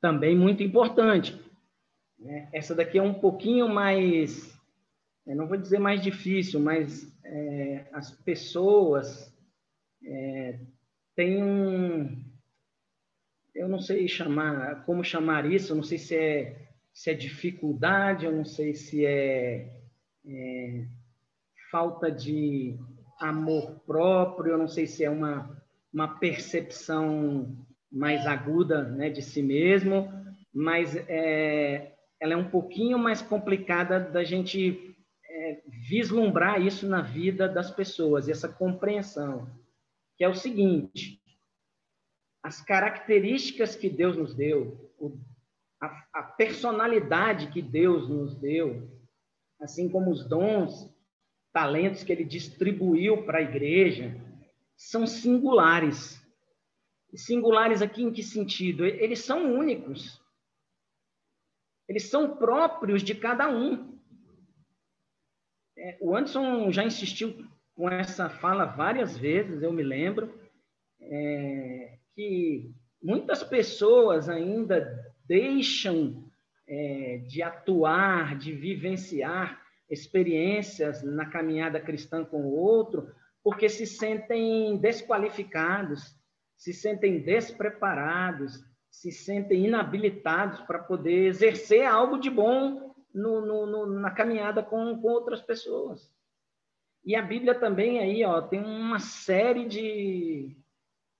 também 0.00 0.36
muito 0.36 0.62
importante. 0.62 1.38
Né? 2.18 2.48
Essa 2.52 2.74
daqui 2.74 2.98
é 2.98 3.02
um 3.02 3.14
pouquinho 3.14 3.68
mais, 3.68 4.57
não 5.36 5.46
vou 5.46 5.56
dizer 5.56 5.78
mais 5.78 6.00
difícil, 6.00 6.60
mas 6.60 7.14
é, 7.24 7.86
as 7.92 8.10
pessoas 8.10 9.34
é, 10.04 10.58
têm 11.14 11.42
um, 11.42 12.24
eu 13.54 13.68
não 13.68 13.80
sei 13.80 14.06
chamar, 14.06 14.84
como 14.84 15.02
chamar 15.02 15.50
isso, 15.50 15.72
eu 15.72 15.76
não 15.76 15.82
sei 15.82 15.98
se 15.98 16.16
é, 16.16 16.68
se 16.92 17.10
é 17.10 17.14
dificuldade, 17.14 18.24
eu 18.24 18.32
não 18.32 18.44
sei 18.44 18.72
se 18.74 19.04
é, 19.04 19.82
é 20.26 20.86
falta 21.70 22.10
de 22.10 22.78
amor 23.20 23.80
próprio, 23.86 24.52
eu 24.52 24.58
não 24.58 24.68
sei 24.68 24.86
se 24.86 25.04
é 25.04 25.10
uma, 25.10 25.60
uma 25.92 26.18
percepção 26.18 27.56
mais 27.90 28.26
aguda 28.26 28.82
né, 28.82 29.10
de 29.10 29.22
si 29.22 29.42
mesmo, 29.42 30.08
mas 30.54 30.96
é, 31.08 31.92
ela 32.20 32.34
é 32.34 32.36
um 32.36 32.48
pouquinho 32.48 32.98
mais 32.98 33.20
complicada 33.20 33.98
da 33.98 34.22
gente 34.22 34.87
vislumbrar 35.88 36.60
isso 36.60 36.86
na 36.86 37.00
vida 37.00 37.48
das 37.48 37.70
pessoas, 37.70 38.28
essa 38.28 38.48
compreensão, 38.48 39.48
que 40.16 40.24
é 40.24 40.28
o 40.28 40.34
seguinte: 40.34 41.20
as 42.42 42.60
características 42.60 43.74
que 43.74 43.88
Deus 43.88 44.16
nos 44.16 44.34
deu, 44.34 44.92
a, 45.80 46.04
a 46.12 46.22
personalidade 46.22 47.50
que 47.50 47.62
Deus 47.62 48.08
nos 48.08 48.36
deu, 48.36 48.88
assim 49.60 49.88
como 49.88 50.10
os 50.10 50.28
dons, 50.28 50.92
talentos 51.52 52.04
que 52.04 52.12
Ele 52.12 52.24
distribuiu 52.24 53.24
para 53.24 53.38
a 53.38 53.42
igreja, 53.42 54.14
são 54.76 55.06
singulares 55.06 56.18
Singulares 57.14 57.80
aqui 57.80 58.02
em 58.02 58.12
que 58.12 58.22
sentido? 58.22 58.84
Eles 58.84 59.20
são 59.20 59.54
únicos. 59.54 60.20
Eles 61.88 62.10
são 62.10 62.36
próprios 62.36 63.02
de 63.02 63.14
cada 63.14 63.48
um. 63.48 63.97
É, 65.78 65.96
o 66.00 66.16
Anderson 66.16 66.72
já 66.72 66.84
insistiu 66.84 67.46
com 67.76 67.88
essa 67.88 68.28
fala 68.28 68.64
várias 68.64 69.16
vezes, 69.16 69.62
eu 69.62 69.72
me 69.72 69.84
lembro, 69.84 70.34
é, 71.00 71.98
que 72.14 72.72
muitas 73.00 73.44
pessoas 73.44 74.28
ainda 74.28 75.00
deixam 75.24 76.28
é, 76.66 77.22
de 77.28 77.42
atuar, 77.42 78.36
de 78.36 78.52
vivenciar 78.52 79.62
experiências 79.88 81.04
na 81.04 81.26
caminhada 81.26 81.80
cristã 81.80 82.24
com 82.24 82.42
o 82.42 82.56
outro, 82.56 83.08
porque 83.44 83.68
se 83.68 83.86
sentem 83.86 84.76
desqualificados, 84.78 86.12
se 86.56 86.74
sentem 86.74 87.20
despreparados, 87.20 88.60
se 88.90 89.12
sentem 89.12 89.66
inabilitados 89.66 90.60
para 90.62 90.80
poder 90.80 91.26
exercer 91.26 91.86
algo 91.86 92.18
de 92.18 92.28
bom 92.28 92.87
no, 93.14 93.40
no, 93.40 93.66
no, 93.66 93.86
na 93.86 94.10
caminhada 94.10 94.62
com, 94.62 95.00
com 95.00 95.08
outras 95.08 95.40
pessoas. 95.40 96.12
E 97.04 97.14
a 97.14 97.22
Bíblia 97.22 97.54
também 97.54 97.98
aí, 98.00 98.24
ó, 98.24 98.42
tem 98.42 98.60
uma 98.60 98.98
série 98.98 99.66
de, 99.66 100.56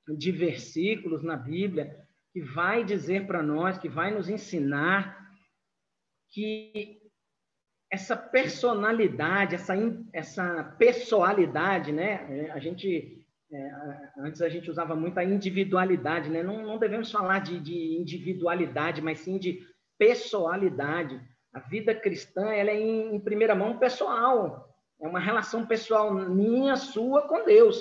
de 0.07 0.33
versículos 0.33 1.22
na 1.22 1.37
Bíblia 1.37 2.07
que 2.33 2.40
vai 2.42 2.85
dizer 2.85 3.27
para 3.27 3.42
nós, 3.42 3.79
que 3.79 3.88
vai 3.88 4.12
nos 4.14 4.29
ensinar 4.29 5.33
que 6.31 7.01
essa 7.90 8.16
personalidade, 8.16 9.55
essa, 9.55 9.74
essa 10.12 10.64
pessoalidade, 10.79 11.90
né? 11.90 12.51
A 12.51 12.59
gente 12.59 13.18
é, 13.51 13.70
antes 14.18 14.42
a 14.42 14.48
gente 14.48 14.70
usava 14.70 14.94
muito 14.94 15.18
a 15.18 15.24
individualidade, 15.24 16.29
né? 16.29 16.42
Não, 16.42 16.62
não 16.62 16.79
devemos 16.79 17.11
falar 17.11 17.38
de, 17.38 17.59
de, 17.59 17.96
individualidade, 17.96 19.01
mas 19.01 19.20
sim 19.20 19.38
de 19.38 19.66
pessoalidade. 19.96 21.18
A 21.52 21.61
vida 21.61 21.94
cristã 21.94 22.50
ela 22.52 22.70
é 22.70 22.78
em, 22.78 23.14
em 23.14 23.20
primeira 23.20 23.54
mão 23.54 23.78
pessoal, 23.78 24.68
é 25.00 25.06
uma 25.06 25.20
relação 25.20 25.66
pessoal 25.66 26.12
minha, 26.12 26.76
sua 26.76 27.26
com 27.26 27.44
Deus, 27.44 27.78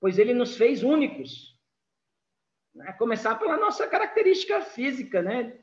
pois 0.00 0.18
Ele 0.18 0.32
nos 0.32 0.56
fez 0.56 0.82
únicos. 0.82 1.58
Né? 2.74 2.92
Começar 2.92 3.34
pela 3.36 3.56
nossa 3.56 3.86
característica 3.86 4.60
física, 4.60 5.20
né? 5.20 5.58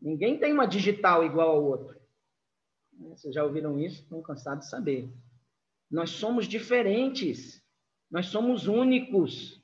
Ninguém 0.00 0.38
tem 0.38 0.52
uma 0.52 0.66
digital 0.66 1.24
igual 1.24 1.50
ao 1.50 1.64
outro. 1.64 2.00
Vocês 2.98 3.34
já 3.34 3.44
ouviram 3.44 3.78
isso? 3.78 4.02
Estão 4.02 4.22
cansados 4.22 4.64
de 4.64 4.70
saber. 4.70 5.12
Nós 5.90 6.10
somos 6.10 6.46
diferentes. 6.46 7.62
Nós 8.10 8.26
somos 8.26 8.66
únicos. 8.66 9.62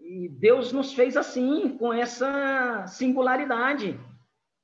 E 0.00 0.28
Deus 0.28 0.72
nos 0.72 0.92
fez 0.92 1.16
assim, 1.16 1.76
com 1.76 1.92
essa 1.92 2.86
singularidade. 2.86 3.98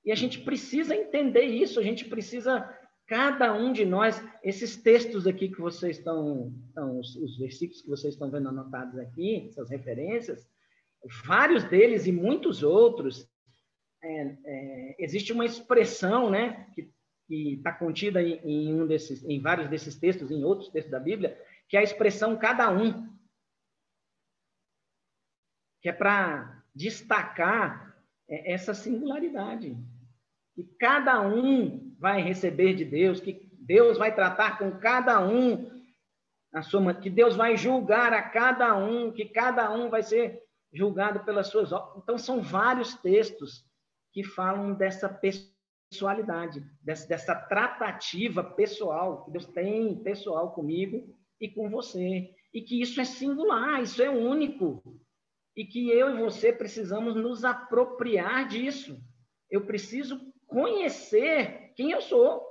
E 0.07 0.13
a 0.13 0.15
gente 0.15 0.41
precisa 0.41 0.95
entender 0.95 1.43
isso, 1.43 1.81
a 1.81 1.83
gente 1.83 2.05
precisa, 2.05 2.61
cada 3.09 3.53
um 3.53 3.73
de 3.73 3.85
nós, 3.85 4.23
esses 4.41 4.77
textos 4.77 5.27
aqui 5.27 5.49
que 5.49 5.61
vocês 5.61 5.99
estão, 5.99 6.55
estão 6.69 7.01
os, 7.01 7.17
os 7.17 7.37
versículos 7.37 7.83
que 7.83 7.89
vocês 7.89 8.15
estão 8.15 8.31
vendo 8.31 8.49
anotados 8.49 8.97
aqui, 9.01 9.49
essas 9.49 9.69
referências, 9.69 10.49
vários 11.25 11.65
deles 11.65 12.07
e 12.07 12.13
muitos 12.13 12.63
outros, 12.63 13.29
é, 14.01 14.37
é, 14.45 14.97
existe 15.01 15.33
uma 15.33 15.45
expressão, 15.45 16.31
né, 16.31 16.69
que 16.73 16.89
está 17.29 17.73
contida 17.73 18.23
em, 18.23 18.39
em, 18.45 18.81
um 18.81 18.87
desses, 18.87 19.25
em 19.25 19.41
vários 19.41 19.69
desses 19.69 19.97
textos, 19.99 20.31
em 20.31 20.45
outros 20.45 20.69
textos 20.69 20.93
da 20.93 21.01
Bíblia, 21.01 21.37
que 21.69 21.77
é 21.77 21.81
a 21.81 21.83
expressão 21.83 22.39
cada 22.39 22.71
um, 22.71 23.13
que 25.83 25.89
é 25.89 25.93
para 25.93 26.65
destacar 26.73 28.01
é, 28.29 28.53
essa 28.53 28.73
singularidade, 28.73 29.77
que 30.57 30.65
cada 30.81 31.21
um 31.21 31.95
vai 31.99 32.23
receber 32.23 32.75
de 32.75 32.85
Deus, 32.85 33.21
que 33.21 33.47
Deus 33.61 33.99
vai 33.99 34.15
tratar 34.15 34.59
com 34.59 34.79
cada 34.79 35.21
um 35.21 35.71
a 36.53 36.63
sua, 36.63 36.95
que 36.95 37.11
Deus 37.11 37.37
vai 37.37 37.59
julgar 37.59 38.15
a 38.15 38.23
cada 38.23 38.75
um, 38.75 39.13
que 39.13 39.27
cada 39.27 39.71
um 39.71 39.91
vai 39.91 40.03
ser 40.03 40.43
julgado 40.73 41.21
pelas 41.25 41.49
suas 41.49 41.73
obras. 41.73 42.03
Então 42.03 42.17
são 42.17 42.41
vários 42.41 42.95
textos 42.95 43.67
que 44.13 44.25
falam 44.25 44.73
dessa 44.73 45.11
pessoalidade, 45.91 46.65
dessa, 46.83 47.07
dessa 47.07 47.35
tratativa 47.35 48.43
pessoal 48.43 49.27
que 49.27 49.33
Deus 49.33 49.45
tem 49.45 50.03
pessoal 50.03 50.55
comigo 50.55 51.15
e 51.39 51.51
com 51.51 51.69
você. 51.69 52.31
E 52.55 52.63
que 52.63 52.81
isso 52.81 52.99
é 52.99 53.05
singular, 53.05 53.83
isso 53.83 54.03
é 54.03 54.09
único. 54.09 54.83
E 55.55 55.67
que 55.67 55.91
eu 55.91 56.15
e 56.15 56.23
você 56.23 56.51
precisamos 56.51 57.15
nos 57.15 57.45
apropriar 57.45 58.49
disso. 58.49 58.99
Eu 59.51 59.67
preciso 59.67 60.19
conhecer 60.47 61.73
quem 61.75 61.91
eu 61.91 62.01
sou. 62.01 62.47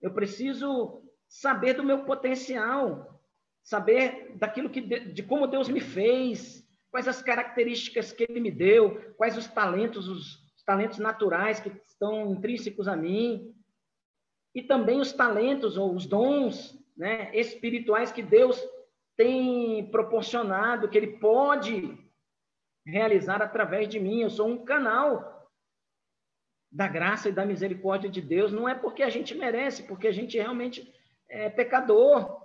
Eu 0.00 0.12
preciso 0.12 1.02
saber 1.28 1.74
do 1.74 1.84
meu 1.84 2.04
potencial, 2.04 3.20
saber 3.62 4.36
daquilo 4.36 4.70
que 4.70 4.80
de 4.80 5.22
como 5.22 5.46
Deus 5.46 5.68
me 5.68 5.80
fez, 5.80 6.66
quais 6.90 7.06
as 7.06 7.22
características 7.22 8.12
que 8.12 8.24
ele 8.28 8.40
me 8.40 8.50
deu, 8.50 9.14
quais 9.16 9.36
os 9.36 9.46
talentos, 9.46 10.08
os, 10.08 10.36
os 10.56 10.62
talentos 10.64 10.98
naturais 10.98 11.60
que 11.60 11.70
estão 11.86 12.32
intrínsecos 12.32 12.88
a 12.88 12.96
mim, 12.96 13.54
e 14.54 14.62
também 14.62 15.00
os 15.00 15.12
talentos 15.12 15.76
ou 15.76 15.94
os 15.94 16.06
dons 16.06 16.76
né, 16.96 17.30
espirituais 17.34 18.10
que 18.10 18.22
Deus 18.22 18.60
tem 19.16 19.90
proporcionado, 19.90 20.88
que 20.88 20.96
Ele 20.96 21.18
pode 21.18 21.96
realizar 22.84 23.42
através 23.42 23.88
de 23.88 24.00
mim. 24.00 24.22
Eu 24.22 24.30
sou 24.30 24.48
um 24.48 24.64
canal 24.64 25.29
da 26.70 26.86
graça 26.86 27.28
e 27.28 27.32
da 27.32 27.44
misericórdia 27.44 28.08
de 28.08 28.20
Deus. 28.20 28.52
Não 28.52 28.68
é 28.68 28.74
porque 28.74 29.02
a 29.02 29.10
gente 29.10 29.34
merece, 29.34 29.82
porque 29.82 30.06
a 30.06 30.12
gente 30.12 30.36
realmente 30.36 30.92
é 31.28 31.50
pecador, 31.50 32.40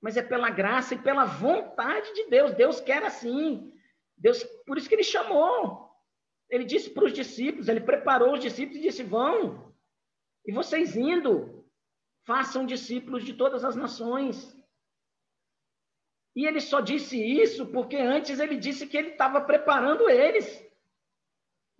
mas 0.00 0.16
é 0.16 0.22
pela 0.22 0.50
graça 0.50 0.94
e 0.94 0.98
pela 0.98 1.24
vontade 1.24 2.12
de 2.14 2.28
Deus. 2.28 2.52
Deus 2.52 2.80
quer 2.80 3.02
assim. 3.04 3.72
Deus, 4.16 4.42
por 4.66 4.76
isso 4.76 4.88
que 4.88 4.94
ele 4.94 5.04
chamou. 5.04 5.90
Ele 6.50 6.64
disse 6.64 6.90
para 6.90 7.04
os 7.04 7.12
discípulos, 7.12 7.68
ele 7.68 7.80
preparou 7.80 8.34
os 8.34 8.40
discípulos 8.40 8.78
e 8.78 8.82
disse: 8.82 9.02
"Vão. 9.02 9.72
E 10.44 10.52
vocês 10.52 10.96
indo, 10.96 11.64
façam 12.26 12.66
discípulos 12.66 13.24
de 13.24 13.32
todas 13.32 13.64
as 13.64 13.74
nações." 13.74 14.54
E 16.34 16.46
ele 16.46 16.60
só 16.60 16.80
disse 16.80 17.16
isso 17.16 17.66
porque 17.66 17.96
antes 17.96 18.40
ele 18.40 18.56
disse 18.56 18.86
que 18.86 18.96
ele 18.96 19.10
estava 19.10 19.40
preparando 19.40 20.08
eles. 20.08 20.46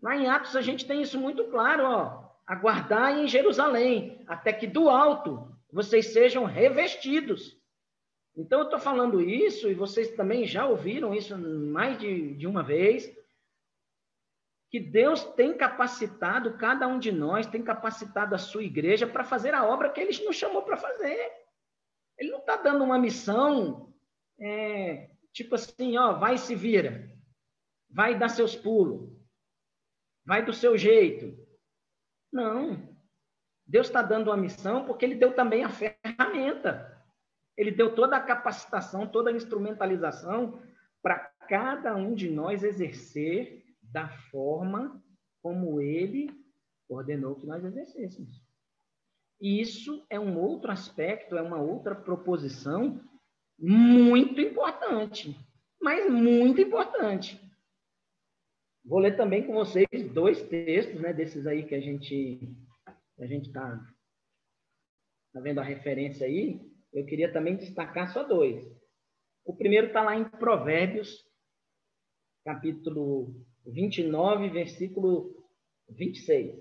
Lá 0.02 0.16
em 0.16 0.28
Atos 0.28 0.56
a 0.56 0.60
gente 0.60 0.84
tem 0.84 1.00
isso 1.00 1.18
muito 1.18 1.44
claro, 1.44 1.84
ó. 1.84 2.32
Aguardar 2.44 3.16
em 3.16 3.28
Jerusalém, 3.28 4.22
até 4.26 4.52
que 4.52 4.66
do 4.66 4.90
alto 4.90 5.48
vocês 5.72 6.12
sejam 6.12 6.44
revestidos. 6.44 7.56
Então 8.36 8.60
eu 8.60 8.64
estou 8.64 8.80
falando 8.80 9.20
isso, 9.20 9.68
e 9.70 9.74
vocês 9.74 10.10
também 10.16 10.44
já 10.44 10.66
ouviram 10.66 11.14
isso 11.14 11.38
mais 11.38 11.98
de, 11.98 12.34
de 12.34 12.46
uma 12.46 12.62
vez, 12.62 13.14
que 14.70 14.80
Deus 14.80 15.22
tem 15.22 15.54
capacitado 15.56 16.56
cada 16.56 16.88
um 16.88 16.98
de 16.98 17.12
nós, 17.12 17.46
tem 17.46 17.62
capacitado 17.62 18.34
a 18.34 18.38
sua 18.38 18.64
igreja 18.64 19.06
para 19.06 19.22
fazer 19.22 19.54
a 19.54 19.64
obra 19.64 19.90
que 19.90 20.00
Ele 20.00 20.24
nos 20.24 20.34
chamou 20.34 20.62
para 20.62 20.78
fazer. 20.78 21.30
Ele 22.18 22.30
não 22.30 22.38
está 22.38 22.56
dando 22.56 22.82
uma 22.82 22.98
missão 22.98 23.94
é, 24.40 25.10
tipo 25.32 25.54
assim, 25.54 25.96
ó, 25.96 26.14
vai 26.14 26.34
e 26.34 26.38
se 26.38 26.54
vira, 26.54 27.10
vai 27.88 28.18
dar 28.18 28.28
seus 28.28 28.56
pulos, 28.56 29.10
vai 30.24 30.44
do 30.44 30.52
seu 30.52 30.76
jeito. 30.76 31.36
Não. 32.32 32.88
Deus 33.66 33.86
está 33.86 34.02
dando 34.02 34.28
uma 34.28 34.36
missão 34.36 34.84
porque 34.84 35.04
Ele 35.04 35.14
deu 35.14 35.34
também 35.34 35.64
a 35.64 35.68
ferramenta. 35.68 36.88
Ele 37.56 37.70
deu 37.70 37.94
toda 37.94 38.16
a 38.16 38.20
capacitação, 38.20 39.06
toda 39.06 39.30
a 39.30 39.34
instrumentalização 39.34 40.60
para 41.02 41.18
cada 41.48 41.94
um 41.94 42.14
de 42.14 42.30
nós 42.30 42.62
exercer 42.62 43.64
da 43.82 44.08
forma 44.08 45.02
como 45.42 45.80
Ele 45.80 46.30
ordenou 46.88 47.34
que 47.34 47.46
nós 47.46 47.64
exercêssemos. 47.64 48.42
E 49.40 49.60
isso 49.60 50.06
é 50.08 50.20
um 50.20 50.38
outro 50.38 50.70
aspecto, 50.70 51.36
é 51.36 51.42
uma 51.42 51.60
outra 51.60 51.94
proposição 51.94 53.00
muito 53.58 54.40
importante, 54.40 55.36
mas 55.80 56.10
muito 56.10 56.60
importante. 56.60 57.40
Vou 58.84 58.98
ler 58.98 59.16
também 59.16 59.46
com 59.46 59.52
vocês 59.52 59.88
dois 60.12 60.42
textos, 60.48 61.00
né, 61.00 61.12
desses 61.12 61.46
aí 61.46 61.66
que 61.66 61.74
a 61.74 61.80
gente 61.80 62.48
a 63.18 63.26
gente 63.26 63.46
está 63.46 63.78
tá 65.32 65.40
vendo 65.40 65.60
a 65.60 65.64
referência 65.64 66.26
aí. 66.26 66.60
Eu 66.92 67.06
queria 67.06 67.32
também 67.32 67.56
destacar 67.56 68.12
só 68.12 68.24
dois. 68.24 68.64
O 69.44 69.56
primeiro 69.56 69.88
está 69.88 70.02
lá 70.02 70.16
em 70.16 70.28
Provérbios, 70.28 71.24
capítulo 72.44 73.34
29, 73.64 74.50
versículo 74.50 75.48
26. 75.88 76.60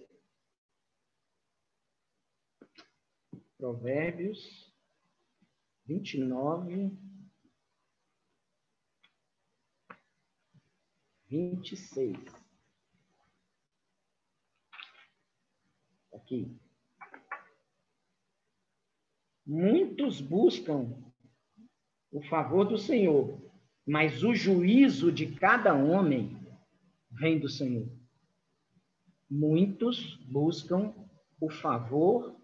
Provérbios 3.57 4.71
29, 5.85 6.91
26. 11.31 12.17
Aqui. 16.13 16.59
Muitos 19.45 20.19
buscam 20.19 20.93
o 22.11 22.21
favor 22.23 22.65
do 22.65 22.77
Senhor, 22.77 23.41
mas 23.87 24.23
o 24.23 24.35
juízo 24.35 25.09
de 25.09 25.33
cada 25.35 25.73
homem 25.73 26.37
vem 27.09 27.39
do 27.39 27.47
Senhor. 27.47 27.87
Muitos 29.29 30.17
buscam 30.25 30.93
o 31.39 31.49
favor 31.49 32.37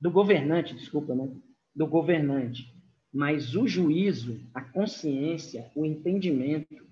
do 0.00 0.10
governante, 0.10 0.74
desculpa, 0.74 1.14
né? 1.14 1.32
do 1.72 1.86
governante, 1.86 2.74
mas 3.12 3.54
o 3.54 3.68
juízo, 3.68 4.40
a 4.52 4.60
consciência, 4.60 5.70
o 5.76 5.86
entendimento, 5.86 6.87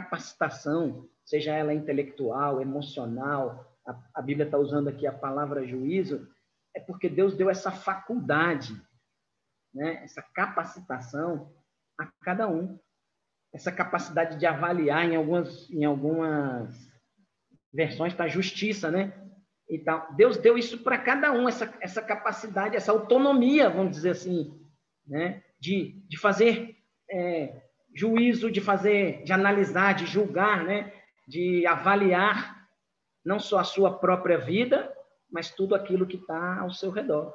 capacitação, 0.00 1.08
seja 1.24 1.54
ela 1.54 1.72
intelectual, 1.72 2.60
emocional, 2.60 3.74
a, 3.86 3.98
a 4.14 4.22
Bíblia 4.22 4.46
está 4.46 4.58
usando 4.58 4.88
aqui 4.88 5.06
a 5.06 5.12
palavra 5.12 5.66
juízo, 5.66 6.28
é 6.74 6.80
porque 6.80 7.08
Deus 7.08 7.34
deu 7.34 7.48
essa 7.48 7.70
faculdade, 7.70 8.74
né, 9.74 10.02
essa 10.04 10.22
capacitação 10.34 11.52
a 11.98 12.06
cada 12.22 12.48
um. 12.48 12.78
Essa 13.54 13.72
capacidade 13.72 14.38
de 14.38 14.44
avaliar 14.44 15.04
em 15.06 15.16
algumas, 15.16 15.70
em 15.70 15.84
algumas 15.84 16.74
versões 17.72 18.12
está 18.12 18.28
justiça, 18.28 18.90
né? 18.90 19.14
e 19.68 19.78
tal. 19.78 20.14
Deus 20.14 20.36
deu 20.36 20.56
isso 20.56 20.78
para 20.78 20.98
cada 20.98 21.32
um, 21.32 21.48
essa, 21.48 21.72
essa 21.80 22.02
capacidade, 22.02 22.76
essa 22.76 22.92
autonomia, 22.92 23.68
vamos 23.68 23.92
dizer 23.92 24.10
assim, 24.10 24.54
né? 25.06 25.42
de, 25.58 26.04
de 26.08 26.18
fazer 26.18 26.76
é, 27.10 27.62
juízo, 27.96 28.50
de 28.50 28.60
fazer, 28.60 29.22
de 29.24 29.32
analisar, 29.32 29.94
de 29.94 30.04
julgar, 30.04 30.64
né? 30.64 30.92
de 31.26 31.66
avaliar 31.66 32.68
não 33.24 33.40
só 33.40 33.58
a 33.58 33.64
sua 33.64 33.98
própria 33.98 34.38
vida, 34.38 34.94
mas 35.30 35.50
tudo 35.50 35.74
aquilo 35.74 36.06
que 36.06 36.16
está 36.16 36.60
ao 36.60 36.70
seu 36.70 36.90
redor. 36.90 37.34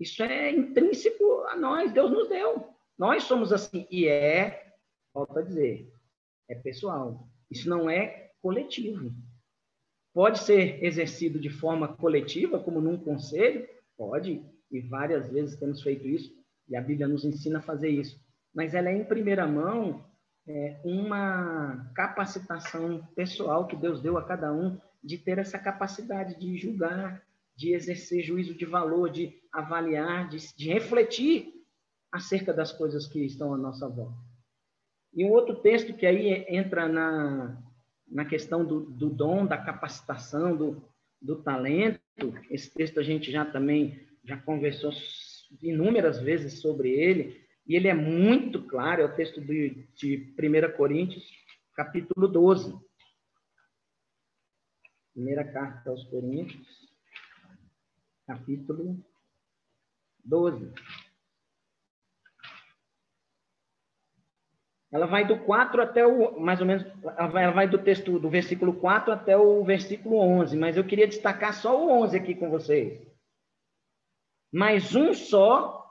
Isso 0.00 0.22
é 0.22 0.50
intrínseco 0.50 1.42
a 1.48 1.56
nós, 1.56 1.92
Deus 1.92 2.10
nos 2.10 2.28
deu. 2.28 2.68
Nós 2.98 3.24
somos 3.24 3.52
assim, 3.52 3.86
e 3.90 4.08
é, 4.08 4.72
volto 5.14 5.38
a 5.38 5.42
dizer, 5.42 5.92
é 6.48 6.54
pessoal. 6.54 7.28
Isso 7.50 7.68
não 7.68 7.88
é 7.88 8.30
coletivo. 8.40 9.14
Pode 10.12 10.38
ser 10.38 10.82
exercido 10.82 11.38
de 11.38 11.50
forma 11.50 11.94
coletiva, 11.96 12.58
como 12.58 12.80
num 12.80 12.96
conselho? 12.96 13.68
Pode, 13.96 14.42
e 14.70 14.80
várias 14.80 15.30
vezes 15.30 15.58
temos 15.58 15.82
feito 15.82 16.06
isso, 16.08 16.34
e 16.66 16.74
a 16.74 16.80
Bíblia 16.80 17.06
nos 17.06 17.24
ensina 17.24 17.58
a 17.58 17.62
fazer 17.62 17.90
isso. 17.90 18.18
Mas 18.56 18.72
ela 18.72 18.88
é, 18.88 18.96
em 18.96 19.04
primeira 19.04 19.46
mão, 19.46 20.02
é, 20.48 20.80
uma 20.82 21.92
capacitação 21.94 23.06
pessoal 23.14 23.66
que 23.66 23.76
Deus 23.76 24.00
deu 24.00 24.16
a 24.16 24.24
cada 24.24 24.50
um 24.50 24.80
de 25.04 25.18
ter 25.18 25.36
essa 25.36 25.58
capacidade 25.58 26.40
de 26.40 26.56
julgar, 26.56 27.22
de 27.54 27.74
exercer 27.74 28.24
juízo 28.24 28.54
de 28.54 28.64
valor, 28.64 29.10
de 29.10 29.38
avaliar, 29.52 30.26
de, 30.30 30.38
de 30.56 30.72
refletir 30.72 31.52
acerca 32.10 32.50
das 32.50 32.72
coisas 32.72 33.06
que 33.06 33.22
estão 33.26 33.52
à 33.52 33.58
nossa 33.58 33.86
volta. 33.86 34.16
E 35.12 35.22
um 35.22 35.30
outro 35.30 35.56
texto 35.56 35.92
que 35.92 36.06
aí 36.06 36.46
entra 36.48 36.88
na, 36.88 37.62
na 38.08 38.24
questão 38.24 38.64
do, 38.64 38.80
do 38.80 39.10
dom, 39.10 39.44
da 39.44 39.58
capacitação, 39.58 40.56
do, 40.56 40.82
do 41.20 41.36
talento. 41.36 42.00
Esse 42.50 42.72
texto 42.72 43.00
a 43.00 43.02
gente 43.02 43.30
já 43.30 43.44
também 43.44 44.00
já 44.24 44.38
conversou 44.38 44.92
inúmeras 45.62 46.18
vezes 46.18 46.60
sobre 46.60 46.90
ele, 46.90 47.45
e 47.66 47.74
ele 47.74 47.88
é 47.88 47.94
muito 47.94 48.62
claro, 48.66 49.02
é 49.02 49.04
o 49.04 49.14
texto 49.16 49.40
de, 49.40 49.88
de 49.94 50.34
1 50.38 50.76
Coríntios, 50.76 51.24
capítulo 51.74 52.28
12. 52.28 52.74
Primeira 55.12 55.44
carta 55.44 55.90
aos 55.90 56.04
Coríntios, 56.04 56.66
capítulo 58.26 59.04
12. 60.24 60.72
Ela 64.92 65.06
vai 65.06 65.26
do 65.26 65.40
4 65.40 65.82
até 65.82 66.06
o, 66.06 66.38
mais 66.38 66.60
ou 66.60 66.66
menos, 66.66 66.86
ela 67.02 67.26
vai, 67.26 67.44
ela 67.44 67.52
vai, 67.52 67.68
do 67.68 67.82
texto 67.82 68.18
do 68.20 68.30
versículo 68.30 68.74
4 68.74 69.12
até 69.12 69.36
o 69.36 69.64
versículo 69.64 70.18
11, 70.18 70.56
mas 70.56 70.76
eu 70.76 70.86
queria 70.86 71.08
destacar 71.08 71.52
só 71.52 71.84
o 71.84 71.90
11 72.02 72.16
aqui 72.16 72.34
com 72.34 72.48
vocês. 72.48 73.04
Mas 74.52 74.94
um 74.94 75.12
só 75.12 75.85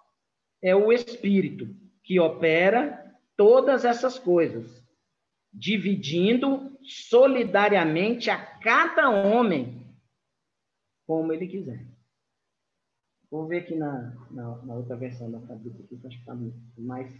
é 0.65 0.75
o 0.75 0.91
Espírito 0.91 1.69
que 2.03 2.19
opera 2.19 3.15
todas 3.37 3.85
essas 3.85 4.17
coisas, 4.17 4.83
dividindo 5.53 6.75
solidariamente 6.81 8.31
a 8.31 8.43
cada 8.59 9.11
homem 9.11 9.85
como 11.05 11.31
ele 11.31 11.47
quiser. 11.47 11.85
Vou 13.29 13.45
ver 13.47 13.59
aqui 13.59 13.75
na, 13.75 14.11
na, 14.31 14.57
na 14.63 14.73
outra 14.73 14.95
versão 14.95 15.29
da 15.29 15.37
Bíblia, 15.55 15.85
que 15.87 16.07
acho 16.07 16.15
que 16.15 16.21
está 16.21 16.35
mais 16.77 17.13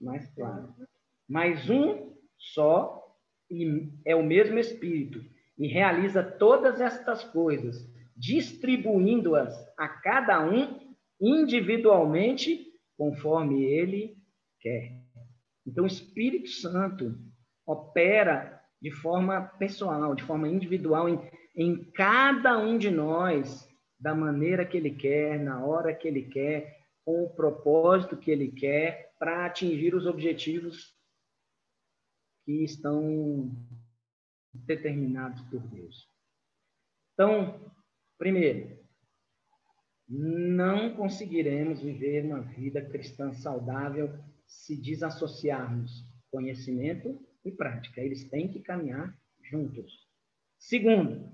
mais 0.00 0.26
claro. 0.34 0.74
Mas 1.28 1.68
um 1.68 2.14
só 2.38 3.14
e 3.50 3.92
é 4.06 4.16
o 4.16 4.22
mesmo 4.22 4.58
Espírito 4.58 5.22
e 5.58 5.66
realiza 5.66 6.22
todas 6.22 6.80
estas 6.80 7.22
coisas, 7.22 7.86
distribuindo-as 8.16 9.54
a 9.76 9.88
cada 9.88 10.40
um 10.40 10.85
individualmente, 11.20 12.66
conforme 12.96 13.64
ele 13.64 14.16
quer. 14.60 14.92
Então, 15.66 15.84
o 15.84 15.88
Espírito 15.88 16.48
Santo 16.48 17.18
opera 17.66 18.62
de 18.80 18.90
forma 18.90 19.40
pessoal, 19.58 20.14
de 20.14 20.22
forma 20.22 20.48
individual 20.48 21.08
em, 21.08 21.18
em 21.56 21.90
cada 21.92 22.56
um 22.58 22.78
de 22.78 22.90
nós, 22.90 23.68
da 23.98 24.14
maneira 24.14 24.64
que 24.64 24.76
Ele 24.76 24.90
quer, 24.90 25.40
na 25.40 25.64
hora 25.64 25.94
que 25.94 26.06
Ele 26.06 26.22
quer, 26.22 26.86
com 27.04 27.24
o 27.24 27.34
propósito 27.34 28.16
que 28.16 28.30
Ele 28.30 28.52
quer, 28.52 29.14
para 29.18 29.46
atingir 29.46 29.94
os 29.94 30.06
objetivos 30.06 30.94
que 32.44 32.62
estão 32.62 33.50
determinados 34.52 35.40
por 35.42 35.60
Deus. 35.68 36.08
Então, 37.14 37.72
primeiro, 38.18 38.78
não 40.08 40.94
conseguiremos 40.94 41.80
viver 41.80 42.24
uma 42.24 42.40
vida 42.40 42.80
cristã 42.80 43.32
saudável 43.32 44.12
se 44.46 44.76
desassociarmos 44.76 46.04
conhecimento 46.30 47.18
e 47.44 47.50
prática. 47.50 48.00
Eles 48.00 48.28
têm 48.28 48.48
que 48.48 48.60
caminhar 48.60 49.16
juntos. 49.42 50.06
Segundo, 50.58 51.30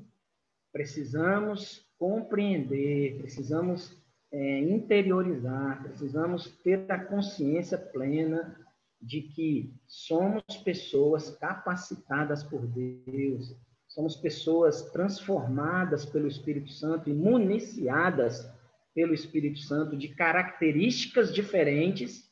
precisamos 0.72 1.86
compreender, 1.98 3.18
precisamos 3.18 3.96
é, 4.30 4.60
interiorizar, 4.60 5.82
precisamos 5.82 6.50
ter 6.62 6.90
a 6.90 7.04
consciência 7.04 7.76
plena 7.76 8.58
de 9.00 9.22
que 9.22 9.74
somos 9.86 10.42
pessoas 10.64 11.30
capacitadas 11.30 12.42
por 12.42 12.66
Deus, 12.66 13.54
somos 13.86 14.16
pessoas 14.16 14.90
transformadas 14.90 16.06
pelo 16.06 16.26
Espírito 16.26 16.70
Santo 16.70 17.10
e 17.10 17.12
municiadas 17.12 18.48
pelo 18.94 19.14
Espírito 19.14 19.58
Santo 19.60 19.96
de 19.96 20.08
características 20.08 21.32
diferentes 21.32 22.30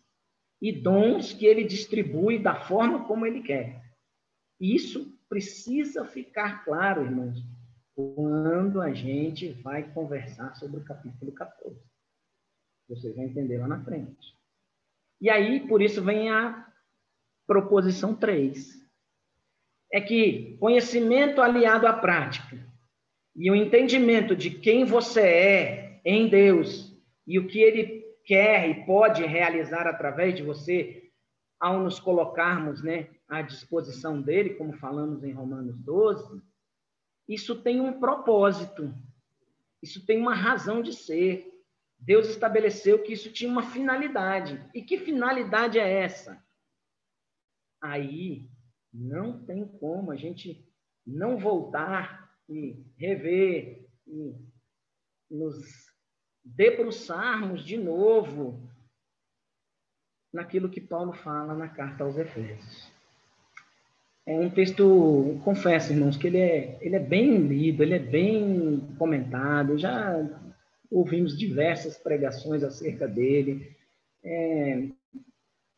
e 0.61 0.73
dons 0.73 1.33
que 1.33 1.47
ele 1.47 1.65
distribui 1.65 2.39
da 2.39 2.55
forma 2.55 3.05
como 3.07 3.27
ele 3.27 3.43
quer. 3.43 3.83
Isso 4.61 5.19
precisa 5.29 6.05
ficar 6.05 6.65
claro, 6.65 7.05
irmãos, 7.05 7.39
quando 7.95 8.81
a 8.81 8.93
gente 8.93 9.53
vai 9.63 9.91
conversar 9.93 10.55
sobre 10.55 10.81
o 10.81 10.85
capítulo 10.85 11.33
14. 11.33 11.81
Vocês 12.89 13.15
vão 13.15 13.25
entender 13.25 13.59
lá 13.59 13.69
na 13.69 13.83
frente. 13.83 14.37
E 15.21 15.31
aí, 15.31 15.67
por 15.67 15.81
isso, 15.81 16.03
vem 16.03 16.31
a 16.31 16.67
proposição 17.47 18.15
3. 18.15 18.81
É 19.93 20.01
que 20.01 20.57
conhecimento 20.59 21.41
aliado 21.41 21.87
à 21.87 21.93
prática 21.93 22.59
e 23.35 23.51
o 23.51 23.55
entendimento 23.55 24.37
de 24.37 24.51
quem 24.51 24.85
você 24.85 25.21
é 25.21 25.90
em 26.05 26.29
Deus 26.29 26.97
e 27.27 27.39
o 27.39 27.47
que 27.47 27.61
ele 27.61 28.01
quer 28.25 28.69
e 28.69 28.87
pode 28.87 29.25
realizar 29.25 29.87
através 29.87 30.35
de 30.35 30.43
você, 30.43 31.11
ao 31.59 31.81
nos 31.81 32.01
colocarmos 32.01 32.83
né, 32.83 33.09
à 33.29 33.43
disposição 33.43 34.21
dele, 34.21 34.55
como 34.55 34.73
falamos 34.73 35.23
em 35.25 35.33
Romanos 35.33 35.77
12, 35.79 36.43
isso 37.29 37.63
tem 37.63 37.81
um 37.81 38.01
propósito, 38.01 38.93
isso 39.83 40.05
tem 40.05 40.19
uma 40.19 40.35
razão 40.35 40.83
de 40.83 40.93
ser. 40.93 41.49
Deus 41.99 42.29
estabeleceu 42.29 43.03
que 43.03 43.13
isso 43.13 43.31
tinha 43.33 43.51
uma 43.51 43.63
finalidade. 43.63 44.61
E 44.75 44.83
que 44.83 44.99
finalidade 44.99 45.79
é 45.79 46.03
essa? 46.03 46.43
Aí 47.81 48.49
não 48.93 49.45
tem 49.45 49.67
como 49.67 50.11
a 50.11 50.17
gente 50.17 50.67
não 51.07 51.39
voltar 51.39 52.35
e 52.49 52.85
rever 52.97 53.89
e 54.07 54.35
nos 55.31 55.90
debruçarmos 56.57 57.65
de 57.65 57.77
novo 57.77 58.61
naquilo 60.33 60.69
que 60.69 60.81
Paulo 60.81 61.13
fala 61.13 61.55
na 61.55 61.69
carta 61.69 62.05
aos 62.05 62.17
Efésios. 62.17 62.91
É 64.27 64.39
um 64.39 64.51
texto, 64.51 65.41
confesso, 65.45 65.93
irmãos, 65.93 66.17
que 66.17 66.27
ele 66.27 66.39
é, 66.39 66.79
ele 66.81 66.97
é 66.97 67.01
bem 67.01 67.39
lido, 67.39 67.83
ele 67.83 67.95
é 67.95 67.99
bem 67.99 68.81
comentado, 68.99 69.79
já 69.79 70.25
ouvimos 70.91 71.37
diversas 71.37 71.97
pregações 71.97 72.63
acerca 72.63 73.09
dele, 73.09 73.77
é, 74.23 74.89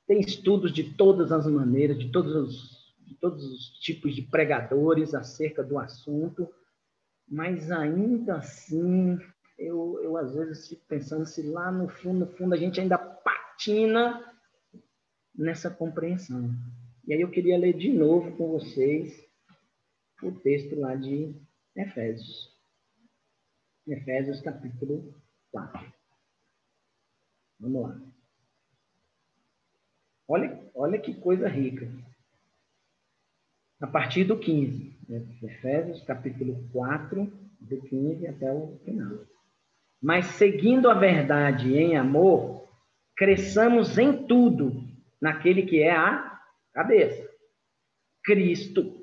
tem 0.07 0.21
estudos 0.21 0.73
de 0.73 0.95
todas 0.95 1.33
as 1.33 1.47
maneiras, 1.47 1.99
de 1.99 2.11
todos 2.11 2.35
os, 2.35 2.95
de 3.07 3.15
todos 3.15 3.45
os 3.45 3.79
tipos 3.81 4.15
de 4.15 4.23
pregadores 4.23 5.15
acerca 5.15 5.63
do 5.63 5.79
assunto, 5.79 6.49
mas 7.29 7.71
ainda 7.71 8.37
assim 8.37 9.19
eu, 9.59 10.01
eu 10.03 10.17
às 10.17 10.35
vezes 10.35 10.69
fico 10.69 10.85
pensando 10.87 11.27
se 11.27 11.43
lá 11.43 11.71
no 11.71 11.89
fundo, 11.89 12.21
no 12.21 12.27
fundo, 12.27 12.55
a 12.55 12.59
gente 12.59 12.81
ainda 12.81 12.99
patina 12.99 14.33
nessa 15.35 15.71
compreensão. 15.71 16.51
E 17.07 17.13
aí 17.13 17.21
eu 17.21 17.31
queria 17.31 17.59
ler 17.59 17.77
de 17.77 17.93
novo 17.93 18.37
com 18.37 18.51
vocês 18.51 19.25
o 20.23 20.33
texto 20.33 20.79
lá 20.79 20.95
de 20.95 21.35
Efésios. 21.75 22.53
Efésios 23.87 24.41
capítulo 24.41 25.15
4. 25.51 25.93
Vamos 27.59 27.83
lá. 27.83 28.01
Olha, 30.29 30.71
olha 30.75 31.01
que 31.01 31.15
coisa 31.15 31.49
rica. 31.49 31.91
A 33.81 33.87
partir 33.87 34.25
do 34.25 34.39
15. 34.39 34.97
Né? 35.09 35.27
Efésios 35.43 36.03
capítulo 36.05 36.69
4, 36.73 37.27
do 37.61 37.83
15 37.83 38.27
até 38.29 38.53
o 38.53 38.79
final 38.85 39.32
mas 40.03 40.27
seguindo 40.27 40.91
a 40.91 40.95
verdade 40.95 41.77
em 41.77 41.97
amor, 41.97 42.69
cresçamos 43.17 43.97
em 43.99 44.27
tudo 44.27 44.83
naquele 45.21 45.63
que 45.63 45.81
é 45.81 45.93
a 45.93 46.43
cabeça, 46.73 47.31
Cristo, 48.25 49.01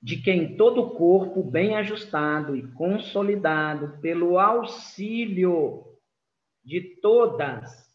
de 0.00 0.22
quem 0.22 0.56
todo 0.56 0.82
o 0.82 0.90
corpo 0.96 1.42
bem 1.42 1.76
ajustado 1.76 2.54
e 2.54 2.70
consolidado 2.74 4.00
pelo 4.00 4.38
auxílio 4.38 5.98
de 6.62 7.00
todas 7.00 7.92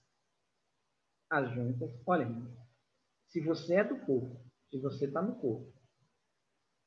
as 1.29 1.53
juntas. 1.53 1.89
Olha, 2.05 2.27
se 3.27 3.39
você 3.39 3.75
é 3.75 3.83
do 3.83 3.95
corpo, 3.99 4.43
se 4.69 4.77
você 4.79 5.05
está 5.05 5.21
no 5.21 5.35
corpo, 5.35 5.71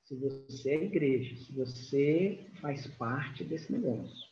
se 0.04 0.16
você 0.16 0.70
é 0.72 0.84
igreja, 0.84 1.36
se 1.36 1.52
você 1.54 2.50
faz 2.60 2.86
parte 2.98 3.44
desse 3.44 3.72
negócio, 3.72 4.31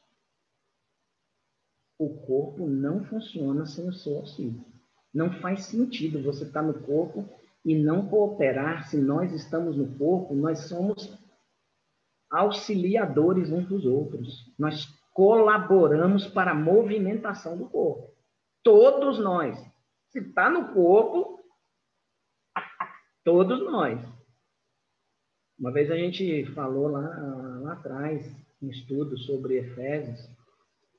o 2.00 2.08
corpo 2.08 2.66
não 2.66 3.04
funciona 3.04 3.66
sem 3.66 3.86
o 3.86 3.92
seu 3.92 4.16
auxílio. 4.16 4.64
Não 5.12 5.30
faz 5.34 5.66
sentido 5.66 6.22
você 6.22 6.44
estar 6.44 6.62
no 6.62 6.72
corpo 6.72 7.28
e 7.62 7.74
não 7.76 8.08
cooperar 8.08 8.88
se 8.88 8.96
nós 8.96 9.34
estamos 9.34 9.76
no 9.76 9.98
corpo, 9.98 10.34
nós 10.34 10.60
somos 10.60 11.14
auxiliadores 12.30 13.52
uns 13.52 13.68
dos 13.68 13.84
outros. 13.84 14.50
Nós 14.58 14.86
colaboramos 15.12 16.26
para 16.26 16.52
a 16.52 16.54
movimentação 16.54 17.58
do 17.58 17.68
corpo. 17.68 18.14
Todos 18.62 19.18
nós. 19.18 19.58
Se 20.08 20.20
está 20.20 20.48
no 20.48 20.72
corpo, 20.72 21.38
todos 23.22 23.60
nós. 23.62 24.00
Uma 25.58 25.70
vez 25.70 25.90
a 25.90 25.96
gente 25.96 26.46
falou 26.54 26.88
lá, 26.88 27.06
lá 27.60 27.72
atrás, 27.74 28.34
um 28.62 28.70
estudo 28.70 29.18
sobre 29.18 29.58
Efésios, 29.58 30.39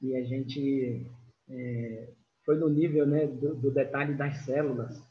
e 0.02 0.16
a 0.16 0.24
gente 0.24 1.06
é, 1.50 2.10
foi 2.46 2.58
no 2.58 2.70
nível 2.70 3.06
né, 3.06 3.28
do, 3.28 3.56
do, 3.56 3.72
detalhe 3.72 4.16
das 4.16 4.38
células. 4.46 5.02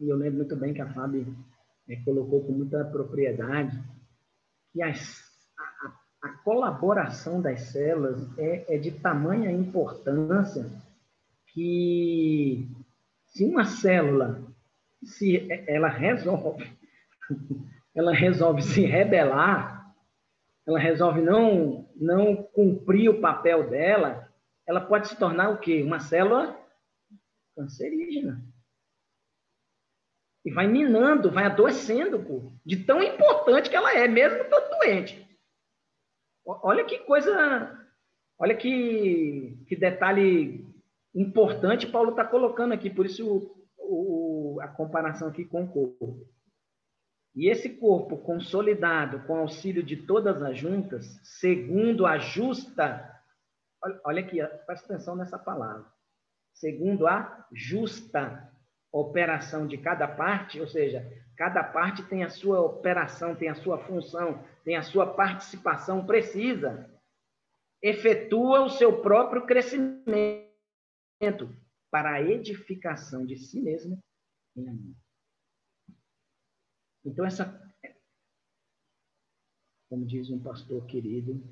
E 0.00 0.08
eu 0.08 0.16
lembro 0.16 0.38
muito 0.38 0.56
bem 0.56 0.74
que 0.74 0.80
a 0.80 0.92
Fábio 0.92 1.26
é, 1.88 1.96
colocou 2.04 2.44
com 2.44 2.52
muita 2.52 2.84
propriedade 2.84 3.78
que 4.72 4.82
as, 4.82 5.22
a, 5.58 6.28
a, 6.28 6.28
colaboração 6.44 7.40
das 7.40 7.60
células 7.72 8.26
é, 8.38 8.76
é 8.76 8.78
de 8.78 8.92
tamanha 8.92 9.50
importância 9.50 10.66
que 11.48 12.68
se 13.26 13.44
uma 13.44 13.64
célula 13.64 14.40
se 15.02 15.48
ela 15.66 15.88
resolve 15.88 16.70
ela 17.94 18.12
resolve 18.12 18.62
se 18.62 18.82
rebelar 18.82 19.79
ela 20.66 20.78
resolve 20.78 21.20
não, 21.20 21.88
não 21.96 22.36
cumprir 22.36 23.08
o 23.08 23.20
papel 23.20 23.68
dela, 23.68 24.28
ela 24.66 24.80
pode 24.80 25.08
se 25.08 25.18
tornar 25.18 25.50
o 25.50 25.58
quê? 25.58 25.82
Uma 25.82 26.00
célula 26.00 26.58
cancerígena. 27.56 28.42
E 30.44 30.50
vai 30.50 30.66
minando, 30.66 31.30
vai 31.30 31.44
adoecendo 31.44 32.58
de 32.64 32.84
tão 32.84 33.02
importante 33.02 33.68
que 33.68 33.76
ela 33.76 33.92
é, 33.92 34.08
mesmo 34.08 34.42
estando 34.42 34.70
doente. 34.78 35.28
Olha 36.44 36.84
que 36.84 36.98
coisa, 37.00 37.86
olha 38.38 38.56
que, 38.56 39.62
que 39.66 39.76
detalhe 39.76 40.66
importante 41.14 41.86
Paulo 41.86 42.10
está 42.10 42.24
colocando 42.24 42.72
aqui, 42.72 42.88
por 42.88 43.04
isso 43.04 43.26
o, 43.76 44.56
o, 44.56 44.60
a 44.60 44.68
comparação 44.68 45.28
aqui 45.28 45.44
com 45.44 45.64
o 45.64 45.68
corpo. 45.68 46.26
E 47.34 47.48
esse 47.48 47.68
corpo 47.68 48.18
consolidado 48.18 49.20
com 49.26 49.36
auxílio 49.36 49.82
de 49.82 49.96
todas 49.96 50.42
as 50.42 50.58
juntas, 50.58 51.20
segundo 51.22 52.06
a 52.06 52.18
justa. 52.18 53.08
Olha 54.04 54.20
aqui, 54.20 54.38
presta 54.66 54.92
atenção 54.92 55.14
nessa 55.16 55.38
palavra. 55.38 55.86
Segundo 56.52 57.06
a 57.06 57.46
justa 57.52 58.50
operação 58.92 59.66
de 59.66 59.78
cada 59.78 60.08
parte, 60.08 60.60
ou 60.60 60.66
seja, 60.66 61.06
cada 61.36 61.62
parte 61.62 62.02
tem 62.02 62.24
a 62.24 62.28
sua 62.28 62.60
operação, 62.60 63.36
tem 63.36 63.48
a 63.48 63.54
sua 63.54 63.78
função, 63.78 64.44
tem 64.64 64.76
a 64.76 64.82
sua 64.82 65.14
participação 65.14 66.04
precisa, 66.04 66.90
efetua 67.80 68.62
o 68.62 68.68
seu 68.68 69.00
próprio 69.00 69.46
crescimento 69.46 70.50
para 71.90 72.14
a 72.14 72.22
edificação 72.22 73.24
de 73.24 73.36
si 73.36 73.60
mesmo 73.60 73.98
em 74.56 74.68
amor. 74.68 74.94
Então, 77.04 77.24
essa, 77.24 77.58
como 79.88 80.06
diz 80.06 80.30
um 80.30 80.38
pastor 80.38 80.84
querido, 80.86 81.42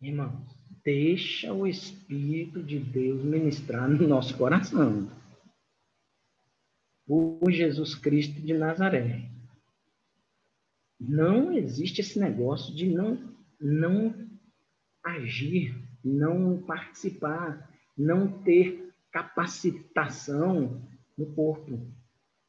irmãos, 0.00 0.54
deixa 0.82 1.52
o 1.52 1.66
Espírito 1.66 2.62
de 2.62 2.78
Deus 2.78 3.22
ministrar 3.22 3.88
no 3.88 4.08
nosso 4.08 4.36
coração 4.36 5.10
por 7.06 7.50
Jesus 7.50 7.94
Cristo 7.94 8.40
de 8.40 8.54
Nazaré. 8.54 9.30
Não 10.98 11.52
existe 11.52 12.00
esse 12.00 12.18
negócio 12.18 12.74
de 12.74 12.88
não, 12.88 13.36
não 13.60 14.14
agir, 15.02 15.74
não 16.02 16.62
participar, 16.62 17.70
não 17.96 18.42
ter 18.42 18.94
capacitação 19.12 20.82
no 21.16 21.34
corpo. 21.34 21.92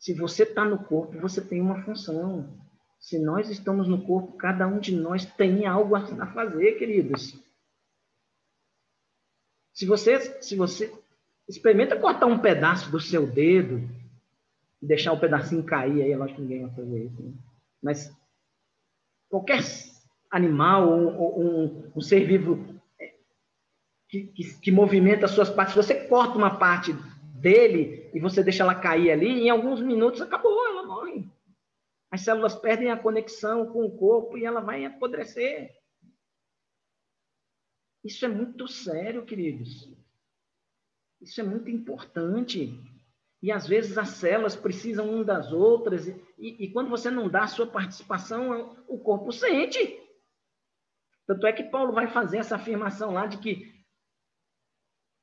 Se 0.06 0.13
você 0.13 0.44
está 0.44 0.63
no 0.63 0.78
corpo, 0.78 1.20
você 1.20 1.41
tem 1.41 1.60
uma 1.60 1.82
função. 1.82 2.48
Se 3.00 3.18
nós 3.18 3.50
estamos 3.50 3.88
no 3.88 4.06
corpo, 4.06 4.38
cada 4.38 4.68
um 4.68 4.78
de 4.78 4.96
nós 4.96 5.26
tem 5.26 5.65
algo 5.65 5.96
a 5.96 6.28
fazer, 6.28 6.74
queridos. 6.74 7.36
Se 9.74 9.84
você, 9.88 10.20
se 10.44 10.56
você 10.56 10.94
experimenta 11.50 12.00
cortar 12.00 12.28
um 12.28 12.38
pedaço 12.38 12.91
do 12.91 13.00
seu 13.00 13.26
dedo, 13.26 13.82
deixar 14.80 15.12
o 15.12 15.20
pedacinho 15.20 15.63
cair, 15.63 16.04
aí 16.04 16.12
eu 16.12 16.22
acho 16.22 16.36
que 16.36 16.41
ninguém 16.41 16.68
vai 16.68 16.76
fazer 16.76 17.06
isso. 17.06 17.24
Né? 17.24 17.34
Mas 17.82 18.15
qualquer 19.28 19.63
animal 20.30 20.88
ou, 20.88 21.41
um, 21.41 21.91
um, 21.96 22.02
ser 22.02 22.28
vivo 22.28 22.63
é, 23.02 23.12
que, 24.08 24.28
que, 24.28 24.60
que 24.60 24.72
movimenta 24.72 25.26
as 25.26 25.32
suas 25.32 25.50
partes, 25.50 25.74
se 25.74 25.82
você 25.82 26.08
corta 26.08 26.38
uma 26.38 26.60
parte 26.60 26.94
dele 27.41 28.05
e 28.15 28.19
você 28.21 28.41
deixa 28.41 28.63
ela 28.63 28.73
cair 28.73 29.12
ali, 29.12 29.28
em 29.28 29.49
alguns 29.49 29.82
minutos 29.82 30.21
acabou, 30.21 30.65
ela 30.67 30.84
morre. 30.84 31.30
As 32.10 32.21
células 32.21 32.56
perdem 32.56 32.89
a 32.89 32.97
conexão 32.97 33.73
com 33.73 33.84
o 33.84 33.97
corpo 33.97 34.38
e 34.38 34.45
ela 34.45 34.62
vai 34.62 34.86
apodrecer. 34.86 35.78
Isso 38.01 38.23
é 38.23 38.30
muito 38.30 38.69
sério, 38.69 39.25
queridos. 39.25 39.93
Isso 41.19 41.41
é 41.41 41.43
muito 41.43 41.69
importante. 41.69 42.80
E 43.43 43.51
às 43.51 43.67
vezes 43.67 43.97
as 43.97 44.10
células 44.12 44.56
precisam 44.56 45.10
um 45.10 45.21
das 45.21 45.51
outras, 45.51 46.08
e, 46.08 46.15
e, 46.38 46.71
quando 46.71 46.89
você 46.89 47.12
não 47.12 47.28
dá 47.28 47.43
a 47.43 47.47
sua 47.47 47.67
participação, 47.67 48.82
o 48.88 48.97
corpo 48.97 49.34
sente. 49.34 49.99
Tanto 51.28 51.45
é 51.45 51.51
que 51.51 51.65
Paulo 51.65 51.91
vai 51.91 52.08
fazer 52.08 52.38
essa 52.38 52.56
afirmação 52.56 53.12
lá 53.12 53.25
de 53.25 53.39
que 53.39 53.75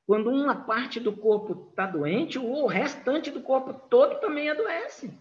quando 0.05 0.29
uma 0.29 0.65
parte 0.65 0.99
do 0.99 1.15
corpo 1.15 1.69
está 1.69 1.87
doente, 1.87 2.37
o 2.37 2.65
restante 2.65 3.31
do 3.31 3.41
corpo 3.41 3.73
todo 3.87 4.19
também 4.19 4.49
adoece. 4.49 5.11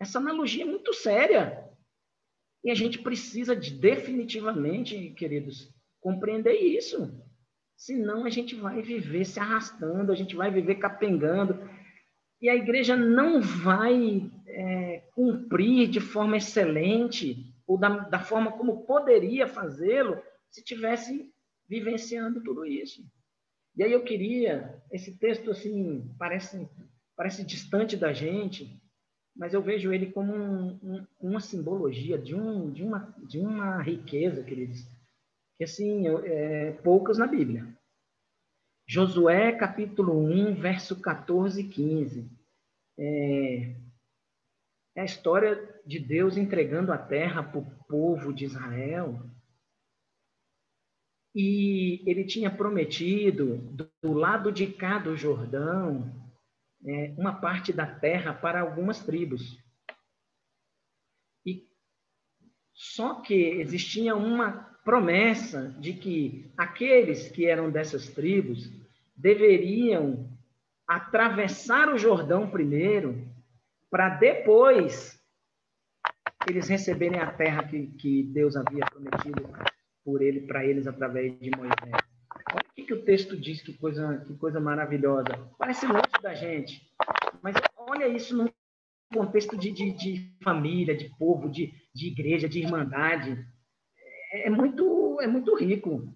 Essa 0.00 0.18
analogia 0.18 0.62
é 0.62 0.66
muito 0.66 0.94
séria. 0.94 1.68
E 2.62 2.70
a 2.70 2.74
gente 2.74 2.98
precisa 2.98 3.56
de, 3.56 3.72
definitivamente, 3.72 5.10
queridos, 5.10 5.72
compreender 6.00 6.54
isso. 6.54 7.12
Senão 7.76 8.24
a 8.24 8.30
gente 8.30 8.54
vai 8.54 8.82
viver 8.82 9.24
se 9.24 9.40
arrastando, 9.40 10.12
a 10.12 10.14
gente 10.14 10.36
vai 10.36 10.50
viver 10.50 10.76
capengando. 10.76 11.58
E 12.40 12.48
a 12.48 12.54
igreja 12.54 12.96
não 12.96 13.40
vai 13.40 14.30
é, 14.46 15.02
cumprir 15.14 15.88
de 15.88 16.00
forma 16.00 16.36
excelente, 16.36 17.52
ou 17.66 17.78
da, 17.78 17.88
da 17.88 18.20
forma 18.20 18.52
como 18.52 18.84
poderia 18.86 19.46
fazê-lo, 19.46 20.22
se 20.50 20.62
tivesse 20.62 21.32
vivenciando 21.68 22.42
tudo 22.42 22.64
isso. 22.64 23.02
E 23.80 23.82
aí 23.82 23.92
eu 23.92 24.04
queria, 24.04 24.78
esse 24.92 25.16
texto 25.16 25.50
assim, 25.50 26.14
parece, 26.18 26.68
parece 27.16 27.42
distante 27.42 27.96
da 27.96 28.12
gente, 28.12 28.78
mas 29.34 29.54
eu 29.54 29.62
vejo 29.62 29.90
ele 29.90 30.12
como 30.12 30.34
um, 30.34 30.78
um, 30.82 31.06
uma 31.18 31.40
simbologia 31.40 32.18
de, 32.18 32.34
um, 32.34 32.70
de, 32.70 32.82
uma, 32.82 33.16
de 33.26 33.38
uma 33.38 33.80
riqueza, 33.80 34.44
queridos, 34.44 34.86
que 35.56 35.64
assim, 35.64 36.06
é, 36.08 36.72
poucas 36.82 37.16
na 37.16 37.26
Bíblia. 37.26 37.74
Josué 38.86 39.52
capítulo 39.52 40.12
1, 40.26 40.56
verso 40.56 41.00
14 41.00 41.62
e 41.62 41.68
15. 41.70 42.30
É, 42.98 43.76
é 44.94 45.00
a 45.00 45.06
história 45.06 45.58
de 45.86 45.98
Deus 45.98 46.36
entregando 46.36 46.92
a 46.92 46.98
terra 46.98 47.42
para 47.42 47.60
o 47.60 47.70
povo 47.88 48.30
de 48.30 48.44
Israel. 48.44 49.22
E 51.34 52.02
ele 52.10 52.24
tinha 52.24 52.50
prometido, 52.50 53.58
do 54.02 54.12
lado 54.12 54.50
de 54.50 54.66
cá 54.66 54.98
do 54.98 55.16
Jordão, 55.16 56.12
é, 56.84 57.14
uma 57.16 57.40
parte 57.40 57.72
da 57.72 57.86
terra 57.86 58.32
para 58.32 58.60
algumas 58.60 59.04
tribos. 59.04 59.58
E 61.46 61.68
só 62.74 63.20
que 63.20 63.34
existia 63.34 64.16
uma 64.16 64.70
promessa 64.84 65.68
de 65.78 65.92
que 65.92 66.50
aqueles 66.56 67.28
que 67.28 67.46
eram 67.46 67.70
dessas 67.70 68.08
tribos 68.08 68.70
deveriam 69.14 70.28
atravessar 70.86 71.92
o 71.92 71.98
Jordão 71.98 72.50
primeiro, 72.50 73.28
para 73.88 74.08
depois 74.08 75.20
eles 76.48 76.68
receberem 76.68 77.20
a 77.20 77.30
terra 77.30 77.68
que, 77.68 77.86
que 77.98 78.22
Deus 78.24 78.56
havia 78.56 78.84
prometido 78.86 79.48
por 80.04 80.22
ele 80.22 80.42
para 80.42 80.64
eles 80.64 80.86
através 80.86 81.38
de 81.38 81.50
Moisés. 81.56 82.04
Olha 82.52 82.64
o 82.68 82.74
que, 82.74 82.84
que 82.84 82.94
o 82.94 83.04
texto 83.04 83.36
diz, 83.36 83.62
que 83.62 83.72
coisa, 83.74 84.24
que 84.26 84.34
coisa 84.34 84.60
maravilhosa. 84.60 85.28
Parece 85.58 85.86
longe 85.86 86.22
da 86.22 86.34
gente, 86.34 86.82
mas 87.42 87.54
olha 87.76 88.08
isso 88.08 88.36
num 88.36 88.48
contexto 89.12 89.56
de, 89.56 89.70
de, 89.72 89.92
de 89.92 90.36
família, 90.42 90.96
de 90.96 91.08
povo, 91.18 91.48
de, 91.48 91.72
de 91.94 92.08
igreja, 92.08 92.48
de 92.48 92.60
irmandade 92.60 93.44
é 94.32 94.48
muito, 94.48 95.18
é 95.20 95.26
muito 95.26 95.54
rico. 95.56 96.14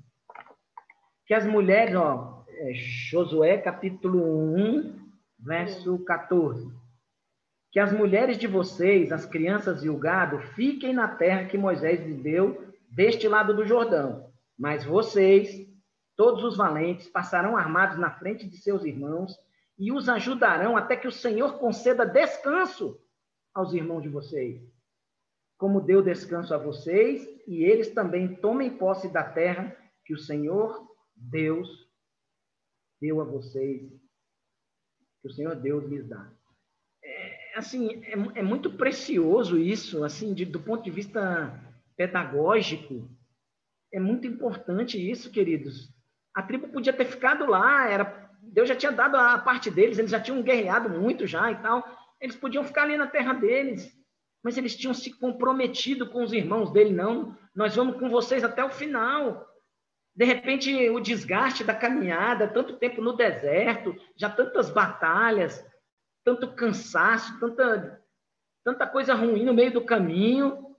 Que 1.27 1.35
as 1.35 1.47
mulheres, 1.47 1.94
ó, 1.97 2.44
é 2.49 2.73
Josué 2.75 3.59
capítulo 3.59 4.23
1, 4.57 4.97
verso 5.38 5.99
14. 6.05 6.73
Que 7.73 7.81
as 7.81 7.92
mulheres 7.92 8.38
de 8.38 8.47
vocês, 8.47 9.11
as 9.11 9.27
crianças 9.27 9.83
e 9.83 9.88
o 9.88 9.99
gado, 9.99 10.38
fiquem 10.55 10.92
na 10.92 11.09
terra 11.09 11.47
que 11.47 11.59
Moisés 11.59 12.01
lhe 12.07 12.14
deu, 12.14 12.63
deste 12.94 13.28
lado 13.28 13.54
do 13.54 13.64
Jordão. 13.64 14.33
Mas 14.59 14.85
vocês, 14.85 15.68
todos 16.16 16.44
os 16.44 16.57
valentes, 16.57 17.09
passarão 17.09 17.57
armados 17.57 17.98
na 17.98 18.11
frente 18.11 18.48
de 18.48 18.57
seus 18.57 18.85
irmãos 18.85 19.37
e 19.78 19.92
os 19.92 20.09
ajudarão 20.09 20.76
até 20.76 20.96
que 20.96 21.09
o 21.09 21.12
Senhor 21.12 21.59
conceda 21.59 22.07
descanso 22.07 23.00
aos 23.52 23.72
irmãos 23.72 24.02
de 24.02 24.09
vocês 24.09 24.62
como 25.57 25.80
deu 25.80 26.02
descanso 26.02 26.52
a 26.52 26.59
vocês, 26.59 27.26
e 27.46 27.64
eles 27.64 27.90
também 27.90 28.35
tomem 28.37 28.76
posse 28.76 29.09
da 29.09 29.22
terra 29.22 29.74
que 30.04 30.12
o 30.12 30.18
Senhor 30.18 30.87
Deus 31.16 31.88
deu 33.00 33.20
a 33.20 33.24
vocês, 33.24 33.90
que 35.22 35.28
o 35.28 35.33
Senhor 35.33 35.57
Deus 35.57 35.85
lhes 35.85 36.07
dá. 36.07 36.30
É, 37.02 37.59
assim, 37.59 38.02
é, 38.04 38.40
é, 38.40 38.42
muito 38.42 38.72
precioso 38.72 39.59
isso, 39.59 40.04
assim, 40.04 40.35
de, 40.35 40.44
do 40.44 40.61
ponto 40.61 40.83
de 40.83 40.90
vista 40.90 41.59
pedagógico, 41.97 43.09
é 43.92 44.01
muito 44.01 44.27
importante 44.27 44.99
isso, 44.99 45.31
queridos. 45.31 45.88
A 46.35 46.42
tribo 46.42 46.69
podia 46.69 46.92
ter 46.92 47.05
ficado 47.05 47.47
lá, 47.47 47.88
era 47.88 48.31
Deus 48.42 48.69
já 48.69 48.77
tinha 48.77 48.92
dado 48.92 49.17
a 49.17 49.38
parte 49.38 49.71
deles, 49.71 49.99
eles 49.99 50.11
já 50.11 50.21
tinham 50.21 50.42
guerreado 50.42 50.88
muito 50.90 51.27
já 51.27 51.51
e 51.51 51.57
tal. 51.57 51.83
Eles 52.21 52.37
podiam 52.37 52.65
ficar 52.65 52.83
ali 52.83 52.97
na 52.97 53.07
terra 53.07 53.33
deles 53.33 53.92
mas 54.45 54.59
eles 54.59 54.77
tinham 54.77 54.92
se 54.92 55.11
comprometido 55.11 56.07
com 56.11 56.23
os 56.23 56.35
irmãos 56.35 56.71
dele, 56.71 56.92
não, 56.92 57.35
nós 57.57 57.75
vamos 57.75 57.99
com 57.99 58.11
vocês 58.11 58.45
até 58.45 58.63
o 58.63 58.69
final. 58.69 59.49
De 60.15 60.27
repente, 60.27 60.90
o 60.90 61.01
desgaste 61.01 61.65
da 61.65 61.75
caminhada, 61.75 62.47
tanto 62.47 62.77
tempo 62.77 63.01
no 63.01 63.17
deserto, 63.17 63.97
já 64.15 64.29
tantas 64.29 64.69
batalhas, 64.69 65.67
tanto 66.23 66.55
cansaço, 66.55 67.40
tanta, 67.40 68.05
tanta 68.63 68.87
coisa 68.87 69.15
ruim 69.15 69.47
no 69.47 69.55
meio 69.55 69.73
do 69.73 69.85
caminho. 69.85 70.73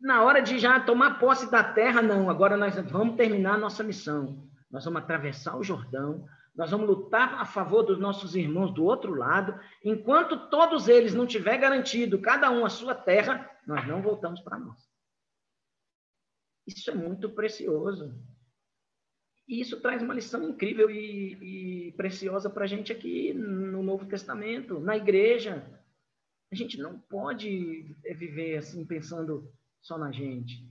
Na 0.00 0.22
hora 0.22 0.40
de 0.40 0.58
já 0.58 0.80
tomar 0.80 1.18
posse 1.18 1.50
da 1.50 1.62
terra, 1.62 2.02
não, 2.02 2.28
agora 2.28 2.56
nós 2.56 2.74
vamos 2.90 3.16
terminar 3.16 3.54
a 3.54 3.58
nossa 3.58 3.82
missão. 3.82 4.48
Nós 4.70 4.84
vamos 4.84 5.02
atravessar 5.02 5.56
o 5.56 5.62
Jordão, 5.62 6.26
nós 6.54 6.70
vamos 6.70 6.86
lutar 6.86 7.34
a 7.34 7.44
favor 7.44 7.82
dos 7.82 7.98
nossos 7.98 8.36
irmãos 8.36 8.72
do 8.72 8.84
outro 8.84 9.14
lado. 9.14 9.58
Enquanto 9.84 10.48
todos 10.48 10.88
eles 10.88 11.14
não 11.14 11.26
tiver 11.26 11.58
garantido 11.58 12.20
cada 12.20 12.50
um 12.50 12.64
a 12.64 12.70
sua 12.70 12.94
terra, 12.94 13.50
nós 13.66 13.86
não 13.86 14.02
voltamos 14.02 14.40
para 14.40 14.58
nós. 14.58 14.88
Isso 16.66 16.90
é 16.90 16.94
muito 16.94 17.30
precioso. 17.30 18.14
E 19.46 19.60
isso 19.60 19.80
traz 19.80 20.02
uma 20.02 20.14
lição 20.14 20.48
incrível 20.48 20.88
e, 20.90 21.88
e 21.88 21.92
preciosa 21.92 22.48
para 22.48 22.64
a 22.64 22.66
gente 22.66 22.92
aqui 22.92 23.34
no 23.34 23.82
Novo 23.82 24.06
Testamento, 24.06 24.80
na 24.80 24.96
igreja. 24.96 25.66
A 26.50 26.54
gente 26.54 26.78
não 26.78 26.98
pode 26.98 27.94
viver 28.16 28.56
assim, 28.56 28.86
pensando 28.86 29.52
só 29.84 29.98
na 29.98 30.10
gente, 30.10 30.66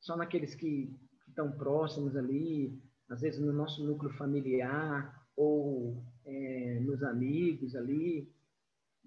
só 0.00 0.16
naqueles 0.16 0.54
que 0.54 0.90
estão 1.28 1.52
próximos 1.52 2.16
ali, 2.16 2.82
às 3.08 3.20
vezes 3.20 3.38
no 3.38 3.52
nosso 3.52 3.86
núcleo 3.86 4.12
familiar 4.14 5.24
ou 5.36 6.02
é, 6.24 6.80
nos 6.80 7.02
amigos 7.02 7.76
ali. 7.76 8.34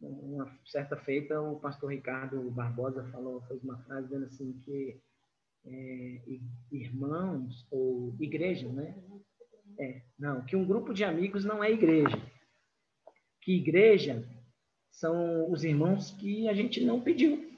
Uma 0.01 0.49
certa 0.65 0.95
feita, 0.95 1.41
o 1.41 1.59
pastor 1.59 1.91
Ricardo 1.91 2.49
Barbosa 2.51 3.03
falou, 3.11 3.41
fez 3.41 3.61
uma 3.63 3.77
frase 3.79 4.07
dizendo 4.07 4.25
assim 4.27 4.53
que 4.63 5.01
é, 5.65 6.21
irmãos 6.71 7.67
ou 7.69 8.15
igreja, 8.19 8.69
né? 8.69 8.95
É, 9.77 10.01
não, 10.17 10.45
que 10.45 10.55
um 10.55 10.65
grupo 10.65 10.93
de 10.93 11.03
amigos 11.03 11.43
não 11.43 11.61
é 11.61 11.71
igreja. 11.71 12.17
Que 13.41 13.57
igreja 13.57 14.23
são 14.91 15.51
os 15.51 15.63
irmãos 15.63 16.11
que 16.11 16.47
a 16.47 16.53
gente 16.53 16.83
não 16.85 17.01
pediu. 17.01 17.49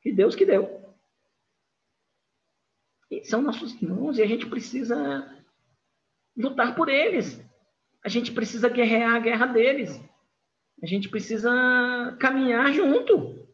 Que 0.00 0.12
Deus 0.12 0.36
que 0.36 0.44
deu. 0.44 0.81
São 3.22 3.42
nossos 3.42 3.74
irmãos 3.80 4.18
e 4.18 4.22
a 4.22 4.26
gente 4.26 4.46
precisa 4.46 4.96
lutar 6.36 6.74
por 6.74 6.88
eles. 6.88 7.40
A 8.04 8.08
gente 8.08 8.32
precisa 8.32 8.68
guerrear 8.68 9.14
a 9.14 9.20
guerra 9.20 9.46
deles. 9.46 10.00
A 10.82 10.86
gente 10.86 11.08
precisa 11.08 11.50
caminhar 12.18 12.72
junto. 12.72 13.48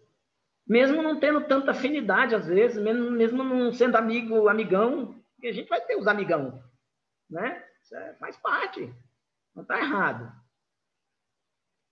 Mesmo 0.67 1.03
não 1.03 1.19
tendo 1.19 1.47
tanta 1.47 1.71
afinidade, 1.71 2.35
às 2.35 2.47
vezes, 2.47 2.83
mesmo, 2.83 3.11
mesmo 3.11 3.43
não 3.43 3.73
sendo 3.73 3.97
amigo, 3.97 4.49
amigão, 4.49 5.23
a 5.43 5.53
gente 5.53 5.69
vai 5.69 5.81
ter 5.81 5.97
os 5.97 6.07
amigão, 6.07 6.63
né? 7.31 7.65
Isso 7.83 7.95
é, 7.95 8.15
faz 8.15 8.37
parte. 8.37 8.93
Não 9.55 9.63
está 9.63 9.79
errado. 9.79 10.31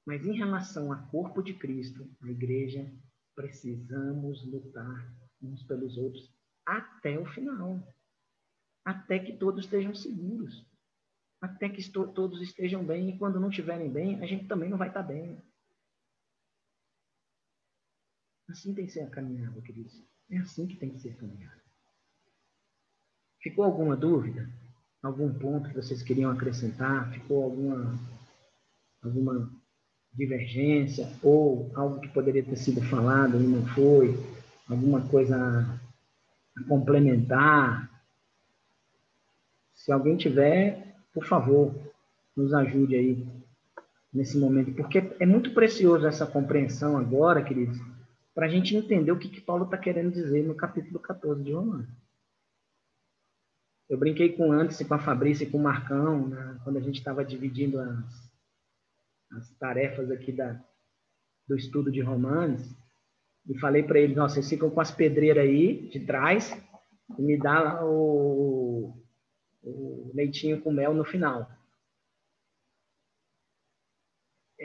Mas 0.07 0.25
em 0.27 0.37
relação 0.37 0.93
ao 0.93 1.07
corpo 1.09 1.43
de 1.43 1.55
Cristo, 1.55 2.09
a 2.23 2.29
igreja, 2.29 2.91
precisamos 3.35 4.45
lutar 4.51 5.13
uns 5.43 5.63
pelos 5.65 5.97
outros 5.97 6.31
até 6.67 7.19
o 7.19 7.27
final. 7.27 7.81
Até 8.85 9.19
que 9.19 9.37
todos 9.37 9.65
estejam 9.65 9.95
seguros 9.95 10.67
até 11.41 11.69
que 11.69 11.83
todos 11.91 12.41
estejam 12.41 12.85
bem, 12.85 13.11
e 13.11 13.19
quando 13.19 13.41
não 13.41 13.51
estiverem 13.51 13.91
bem, 13.91 14.23
a 14.23 14.27
gente 14.27 14.47
também 14.47 14.69
não 14.69 14.79
vai 14.79 14.89
estar 14.89 15.03
bem. 15.03 15.41
Assim 18.49 18.75
tem 18.75 18.87
que 18.87 18.93
ser 18.93 19.01
a 19.01 19.11
caminhada, 19.11 19.61
queridos. 19.61 20.03
É 20.31 20.39
assim 20.39 20.67
que 20.67 20.77
tem 20.77 20.91
que 20.91 21.01
ser 21.01 21.11
a 21.11 21.17
caminhada. 21.17 21.63
Ficou 23.41 23.65
alguma 23.65 23.97
dúvida? 23.97 24.49
Algum 25.03 25.33
ponto 25.33 25.69
que 25.69 25.77
vocês 25.77 26.03
queriam 26.03 26.31
acrescentar? 26.31 27.13
Ficou 27.13 27.45
alguma, 27.45 27.95
alguma 29.03 29.53
divergência? 30.13 31.13
Ou 31.23 31.71
algo 31.77 32.01
que 32.01 32.09
poderia 32.09 32.45
ter 32.45 32.57
sido 32.57 32.81
falado 32.83 33.41
e 33.41 33.47
não 33.47 33.67
foi? 33.69 34.15
Alguma 34.69 35.07
coisa 35.09 35.81
complementar? 36.65 37.91
Se 39.75 39.93
alguém 39.93 40.17
tiver, 40.17 40.97
por 41.13 41.25
favor, 41.25 41.75
nos 42.37 42.53
ajude 42.53 42.95
aí 42.95 43.27
nesse 44.13 44.39
momento, 44.39 44.73
porque 44.75 44.99
é 45.21 45.27
muito 45.27 45.53
precioso 45.53 46.07
essa 46.07 46.27
compreensão 46.27 46.97
agora, 46.97 47.45
queridos, 47.45 47.79
para 48.35 48.47
a 48.47 48.49
gente 48.49 48.75
entender 48.75 49.13
o 49.13 49.19
que, 49.19 49.29
que 49.29 49.41
Paulo 49.41 49.65
está 49.65 49.77
querendo 49.77 50.13
dizer 50.13 50.43
no 50.43 50.55
capítulo 50.55 50.99
14 50.99 51.43
de 51.43 51.53
Romanos. 51.53 51.89
Eu 53.89 53.99
brinquei 53.99 54.33
com 54.33 54.53
Anderson, 54.53 54.85
com 54.85 54.95
a 54.95 54.99
Fabrícia 54.99 55.45
e 55.45 55.51
com 55.51 55.59
o 55.59 55.63
Marcão, 55.63 56.29
né, 56.29 56.59
quando 56.65 56.77
a 56.77 56.81
gente 56.81 56.99
estava 56.99 57.25
dividindo 57.25 57.79
as, 57.79 58.33
as 59.33 59.51
tarefas 59.59 60.11
aqui 60.11 60.33
da, 60.33 60.61
do 61.47 61.57
estudo 61.57 61.91
de 61.91 62.01
Romanos, 62.01 62.75
e 63.49 63.59
falei 63.59 63.83
para 63.83 64.01
eles, 64.01 64.17
nossa, 64.17 64.35
vocês 64.35 64.49
ficam 64.49 64.71
com 64.71 64.81
as 64.81 64.91
pedreiras 64.91 65.45
aí 65.45 65.89
de 65.89 66.01
trás, 66.01 66.53
e 67.17 67.23
me 67.23 67.39
dá 67.39 67.85
o, 67.85 68.93
o 69.63 70.11
leitinho 70.15 70.61
com 70.61 70.73
mel 70.73 70.93
no 70.93 71.05
final. 71.05 71.49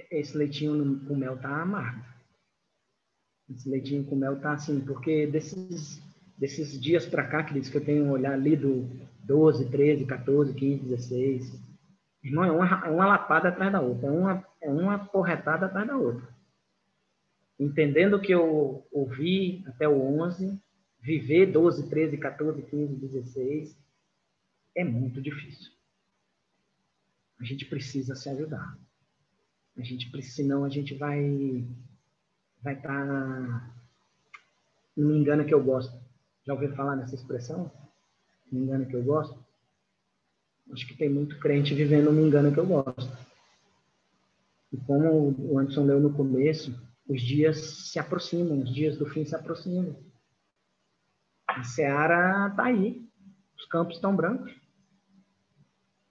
Esse 0.10 0.38
leitinho 0.38 1.00
com 1.06 1.16
mel 1.16 1.38
tá 1.40 1.62
amargo. 1.62 2.04
Esse 3.50 3.70
leitinho 3.70 4.06
com 4.06 4.16
mel 4.16 4.40
tá 4.40 4.54
assim, 4.54 4.80
porque 4.82 5.28
desses, 5.28 6.02
desses 6.38 6.80
dias 6.80 7.06
para 7.06 7.28
cá, 7.28 7.44
que 7.44 7.60
que 7.60 7.78
eu 7.78 7.86
tenho 7.86 8.10
olhar 8.10 8.38
lido 8.38 8.90
12, 9.24 9.70
13, 9.70 10.06
14, 10.06 10.54
15, 10.54 10.84
16. 10.86 11.72
Irmão, 12.24 12.44
é 12.44 12.52
uma, 12.52 12.86
é 12.86 12.90
uma 12.90 13.06
lapada 13.06 13.50
atrás 13.50 13.72
da 13.72 13.82
outra, 13.82 14.08
é 14.08 14.12
uma, 14.12 14.48
é 14.62 14.70
uma 14.70 15.00
porretada 15.00 15.66
atrás 15.66 15.88
da 15.88 15.98
outra. 15.98 16.31
Entendendo 17.62 18.16
o 18.16 18.20
que 18.20 18.32
eu 18.32 18.88
ouvi 18.91 19.64
até 19.68 19.88
o 19.88 20.01
11, 20.20 20.59
viver 20.99 21.45
12, 21.51 21.91
13, 21.91 22.18
14, 22.18 22.59
15, 22.64 22.95
16, 22.95 23.78
é 24.74 24.84
muito 24.84 25.22
difícil. 25.22 25.72
A 27.39 27.43
gente 27.43 27.64
precisa 27.66 28.16
se 28.16 28.28
ajudar. 28.30 28.76
A 29.78 29.84
gente 29.84 30.09
precisa, 30.09 30.38
senão 30.38 30.66
a 30.66 30.70
gente 30.70 30.95
vai 30.95 31.64
vai 32.64 32.74
estar 32.74 33.07
tá, 33.07 33.76
não 34.97 35.09
me 35.09 35.20
engana 35.20 35.45
que 35.45 35.53
eu 35.53 35.64
gosto. 35.64 35.95
Já 36.43 36.53
ouviu 36.53 36.76
falar 36.76 36.95
nessa 36.95 37.14
expressão? 37.14 37.72
Me 38.51 38.59
engana 38.59 38.86
que 38.86 38.95
eu 38.95 39.03
gosto? 39.03 39.38
Acho 40.72 40.88
que 40.88 40.97
tem 40.97 41.09
muito 41.09 41.38
crente 41.38 41.76
vivendo 41.76 42.12
me 42.12 42.24
engana 42.24 42.51
que 42.51 42.59
eu 42.59 42.66
gosto. 42.66 43.16
E 44.74 44.78
como 44.78 45.36
o 45.38 45.59
Anderson 45.59 45.86
leu 45.86 45.99
no 45.99 46.12
começo, 46.12 46.76
os 47.12 47.22
dias 47.22 47.57
se 47.89 47.99
aproximam, 47.99 48.62
os 48.62 48.74
dias 48.74 48.97
do 48.97 49.05
fim 49.05 49.26
se 49.26 49.36
aproximam. 49.36 50.01
A 51.45 51.62
seara 51.62 52.47
está 52.47 52.64
aí, 52.64 53.05
os 53.57 53.66
campos 53.66 53.95
estão 53.95 54.16
brancos. 54.16 54.55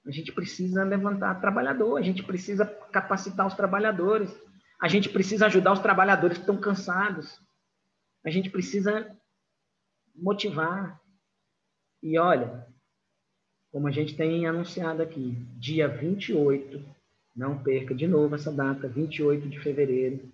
A 0.06 0.10
gente 0.10 0.30
precisa 0.30 0.84
levantar 0.84 1.40
trabalhador, 1.40 1.96
a 1.96 2.02
gente 2.02 2.22
precisa 2.22 2.66
capacitar 2.66 3.46
os 3.46 3.54
trabalhadores, 3.54 4.30
a 4.78 4.88
gente 4.88 5.08
precisa 5.08 5.46
ajudar 5.46 5.72
os 5.72 5.78
trabalhadores 5.78 6.36
que 6.36 6.42
estão 6.42 6.60
cansados, 6.60 7.40
a 8.22 8.28
gente 8.28 8.50
precisa 8.50 9.16
motivar. 10.14 11.00
E 12.02 12.18
olha, 12.18 12.66
como 13.72 13.88
a 13.88 13.90
gente 13.90 14.14
tem 14.14 14.46
anunciado 14.46 15.00
aqui, 15.00 15.34
dia 15.56 15.88
28, 15.88 16.84
não 17.34 17.62
perca 17.62 17.94
de 17.94 18.06
novo 18.06 18.34
essa 18.34 18.52
data, 18.52 18.86
28 18.86 19.48
de 19.48 19.58
fevereiro. 19.60 20.30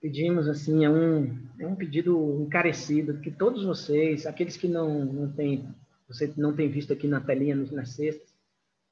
Pedimos 0.00 0.48
assim, 0.48 0.84
é 0.84 0.90
um, 0.90 1.38
é 1.58 1.66
um 1.66 1.74
pedido 1.74 2.40
encarecido 2.40 3.20
que 3.20 3.30
todos 3.30 3.64
vocês, 3.64 4.26
aqueles 4.26 4.56
que 4.56 4.68
não, 4.68 5.04
não 5.04 5.32
têm 5.32 5.66
você 6.08 6.32
não 6.36 6.54
tem 6.54 6.68
visto 6.68 6.92
aqui 6.92 7.08
na 7.08 7.20
telinha 7.20 7.56
nas 7.56 7.90
sextas, 7.90 8.32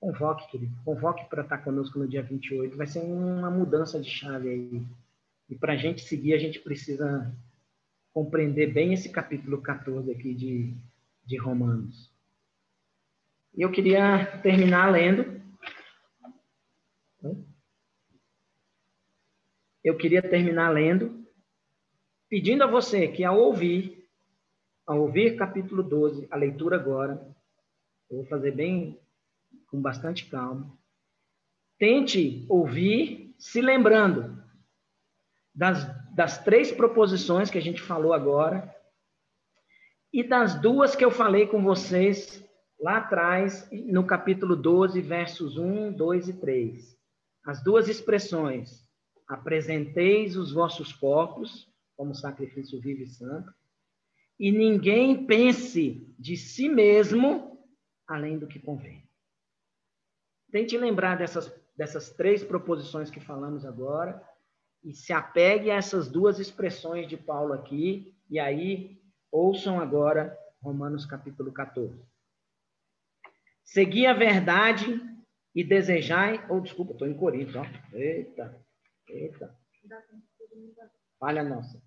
convoque, 0.01 0.51
querido. 0.51 0.75
Convoque 0.85 1.25
para 1.29 1.43
estar 1.43 1.59
conosco 1.59 1.99
no 1.99 2.09
dia 2.09 2.23
28. 2.23 2.77
Vai 2.77 2.87
ser 2.87 3.01
uma 3.01 3.51
mudança 3.51 4.01
de 4.01 4.11
chave 4.11 4.49
aí. 4.49 4.87
E 5.49 5.55
para 5.55 5.75
a 5.75 5.77
gente 5.77 6.03
seguir, 6.03 6.35
a 6.35 6.39
gente 6.39 6.59
precisa 6.59 7.33
compreender 8.13 8.73
bem 8.73 8.93
esse 8.93 9.09
capítulo 9.09 9.61
14 9.61 10.11
aqui 10.11 10.35
de, 10.35 10.75
de 11.25 11.37
Romanos. 11.37 12.13
E 13.55 13.63
eu 13.63 13.71
queria 13.71 14.27
terminar 14.43 14.91
lendo. 14.91 15.41
Eu 19.85 19.97
queria 19.97 20.23
terminar 20.23 20.71
lendo, 20.71 21.25
pedindo 22.29 22.65
a 22.65 22.67
você 22.67 23.07
que 23.07 23.23
ao 23.23 23.39
ouvir 23.39 24.03
ao 24.87 25.01
ouvir 25.01 25.37
capítulo 25.37 25.83
12, 25.83 26.29
a 26.31 26.37
leitura 26.37 26.77
agora, 26.77 27.15
eu 28.11 28.19
vou 28.19 28.27
fazer 28.27 28.51
bem 28.51 28.99
com 29.67 29.81
bastante 29.81 30.27
calma. 30.27 30.71
Tente 31.79 32.45
ouvir 32.51 33.35
se 33.39 33.63
lembrando 33.63 34.43
das, 35.55 35.87
das 36.15 36.45
três 36.45 36.71
proposições 36.71 37.51
que 37.51 37.57
a 37.57 37.63
gente 37.63 37.81
falou 37.81 38.13
agora 38.13 38.75
e 40.13 40.23
das 40.23 40.55
duas 40.61 40.95
que 40.95 41.05
eu 41.05 41.11
falei 41.11 41.47
com 41.47 41.63
vocês 41.63 42.45
lá 42.79 42.99
atrás, 42.99 43.67
no 43.73 44.07
capítulo 44.07 44.55
12, 44.55 45.01
versos 45.01 45.57
1, 45.57 45.93
2 45.93 46.29
e 46.29 46.33
3. 46.35 46.99
As 47.47 47.63
duas 47.63 47.89
expressões: 47.89 48.84
apresenteis 49.29 50.37
os 50.37 50.53
vossos 50.53 50.93
corpos 50.93 51.73
como 51.97 52.15
sacrifício 52.15 52.81
vivo 52.81 53.03
e 53.03 53.07
santo, 53.07 53.53
e 54.39 54.51
ninguém 54.51 55.27
pense 55.27 56.13
de 56.19 56.37
si 56.37 56.69
mesmo 56.69 57.65
além 58.07 58.39
do 58.39 58.49
que 58.49 58.59
convém. 58.59 59.09
Tente 60.51 60.77
lembrar 60.77 61.17
dessas, 61.17 61.53
dessas 61.77 62.11
três 62.11 62.43
proposições 62.43 63.11
que 63.11 63.21
falamos 63.21 63.65
agora 63.65 64.23
e 64.83 64.93
se 64.93 65.13
apegue 65.13 65.71
a 65.71 65.77
essas 65.77 66.09
duas 66.09 66.39
expressões 66.39 67.09
de 67.09 67.17
Paulo 67.17 67.53
aqui, 67.53 68.15
e 68.29 68.39
aí 68.39 69.01
ouçam 69.31 69.81
agora 69.81 70.37
Romanos 70.61 71.07
capítulo 71.07 71.53
14. 71.53 72.03
Segui 73.65 74.07
a 74.07 74.13
verdade 74.13 75.01
e 75.55 75.65
desejai. 75.65 76.45
Ou, 76.49 76.59
oh, 76.59 76.61
desculpa, 76.61 76.93
estou 76.93 77.09
em 77.09 77.17
Coríntios, 77.17 77.57
ó. 77.57 77.65
Eita, 77.93 78.64
eita. 79.09 79.57
Falha 81.19 81.43
nossa. 81.43 81.83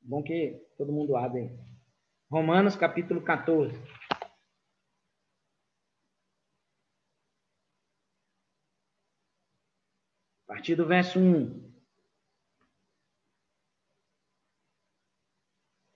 Bom 0.00 0.22
que 0.22 0.60
todo 0.76 0.92
mundo 0.92 1.16
abre. 1.16 1.50
Romanos 2.30 2.76
capítulo 2.76 3.22
14. 3.22 3.76
A 10.44 10.46
partir 10.46 10.76
do 10.76 10.86
verso 10.86 11.18
1. 11.18 11.66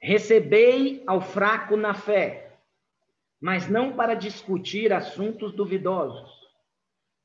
Recebei 0.02 1.04
ao 1.06 1.20
fraco 1.20 1.76
na 1.76 1.94
fé, 1.94 2.58
mas 3.40 3.68
não 3.68 3.94
para 3.94 4.14
discutir 4.14 4.92
assuntos 4.92 5.52
duvidosos. 5.52 6.40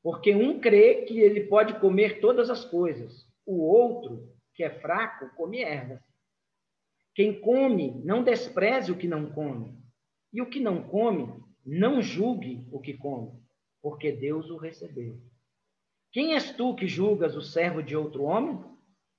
Porque 0.03 0.35
um 0.35 0.59
crê 0.59 1.03
que 1.05 1.19
ele 1.19 1.47
pode 1.47 1.79
comer 1.79 2.19
todas 2.19 2.49
as 2.49 2.63
coisas, 2.63 3.24
o 3.45 3.61
outro, 3.61 4.33
que 4.53 4.63
é 4.63 4.69
fraco, 4.69 5.29
come 5.35 5.61
ervas. 5.61 6.01
Quem 7.13 7.39
come, 7.39 8.01
não 8.03 8.23
despreze 8.23 8.91
o 8.91 8.97
que 8.97 9.07
não 9.07 9.31
come, 9.31 9.77
e 10.33 10.41
o 10.41 10.49
que 10.49 10.59
não 10.59 10.83
come, 10.83 11.41
não 11.65 12.01
julgue 12.01 12.67
o 12.71 12.79
que 12.79 12.93
come, 12.93 13.31
porque 13.81 14.11
Deus 14.11 14.49
o 14.49 14.57
recebeu. 14.57 15.19
Quem 16.11 16.33
és 16.33 16.51
tu 16.51 16.75
que 16.75 16.87
julgas 16.87 17.35
o 17.35 17.41
servo 17.41 17.81
de 17.81 17.95
outro 17.95 18.23
homem? 18.23 18.63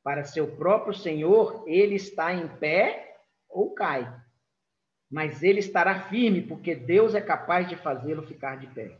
Para 0.02 0.24
seu 0.24 0.56
próprio 0.56 0.94
senhor, 0.94 1.64
ele 1.66 1.94
está 1.96 2.32
em 2.32 2.48
pé 2.58 3.16
ou 3.48 3.74
cai. 3.74 4.22
Mas 5.10 5.42
ele 5.42 5.60
estará 5.60 6.08
firme, 6.08 6.42
porque 6.42 6.74
Deus 6.74 7.14
é 7.14 7.20
capaz 7.20 7.68
de 7.68 7.76
fazê-lo 7.76 8.26
ficar 8.26 8.56
de 8.56 8.66
pé. 8.68 8.98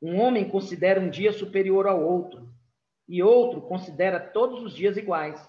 Um 0.00 0.20
homem 0.20 0.48
considera 0.48 1.00
um 1.00 1.10
dia 1.10 1.32
superior 1.32 1.86
ao 1.86 2.02
outro, 2.02 2.53
e 3.08 3.22
outro 3.22 3.60
considera 3.62 4.18
todos 4.18 4.62
os 4.62 4.74
dias 4.74 4.96
iguais. 4.96 5.40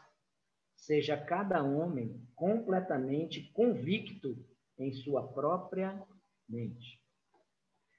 Seja 0.75 1.17
cada 1.17 1.63
homem 1.63 2.21
completamente 2.35 3.51
convicto 3.53 4.37
em 4.77 4.91
sua 4.91 5.23
própria 5.23 6.01
mente. 6.47 6.99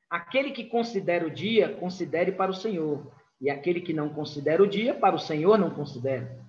Aquele 0.09 0.53
que 0.53 0.65
considera 0.65 1.27
o 1.27 1.31
dia, 1.31 1.75
considere 1.77 2.33
para 2.33 2.51
o 2.51 2.55
Senhor, 2.55 3.13
e 3.41 3.51
aquele 3.51 3.81
que 3.81 3.93
não 3.93 4.09
considera 4.09 4.63
o 4.63 4.67
dia, 4.67 4.95
para 4.95 5.17
o 5.17 5.19
Senhor 5.19 5.59
não 5.59 5.75
considera. 5.75 6.45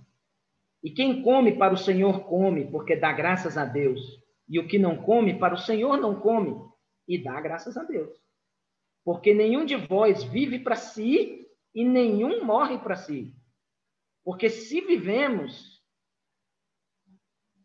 E 0.83 0.91
quem 0.91 1.23
come 1.23 1.57
para 1.57 1.73
o 1.73 1.77
Senhor 1.77 2.25
come, 2.25 2.69
porque 2.69 2.95
dá 2.95 3.11
graças 3.11 3.57
a 3.57 3.65
Deus. 3.65 3.99
E 4.47 4.59
o 4.59 4.67
que 4.67 4.77
não 4.77 4.95
come 4.95 5.37
para 5.37 5.55
o 5.55 5.57
Senhor 5.57 5.97
não 5.97 6.19
come, 6.19 6.55
e 7.07 7.17
dá 7.17 7.41
graças 7.41 7.75
a 7.77 7.83
Deus. 7.83 8.11
Porque 9.03 9.33
nenhum 9.33 9.65
de 9.65 9.75
vós 9.75 10.23
vive 10.23 10.59
para 10.59 10.75
si 10.75 11.46
e 11.77 11.83
nenhum 11.83 12.43
morre 12.43 12.79
para 12.79 12.95
si. 12.95 13.35
Porque 14.23 14.49
se 14.49 14.81
vivemos, 14.81 15.79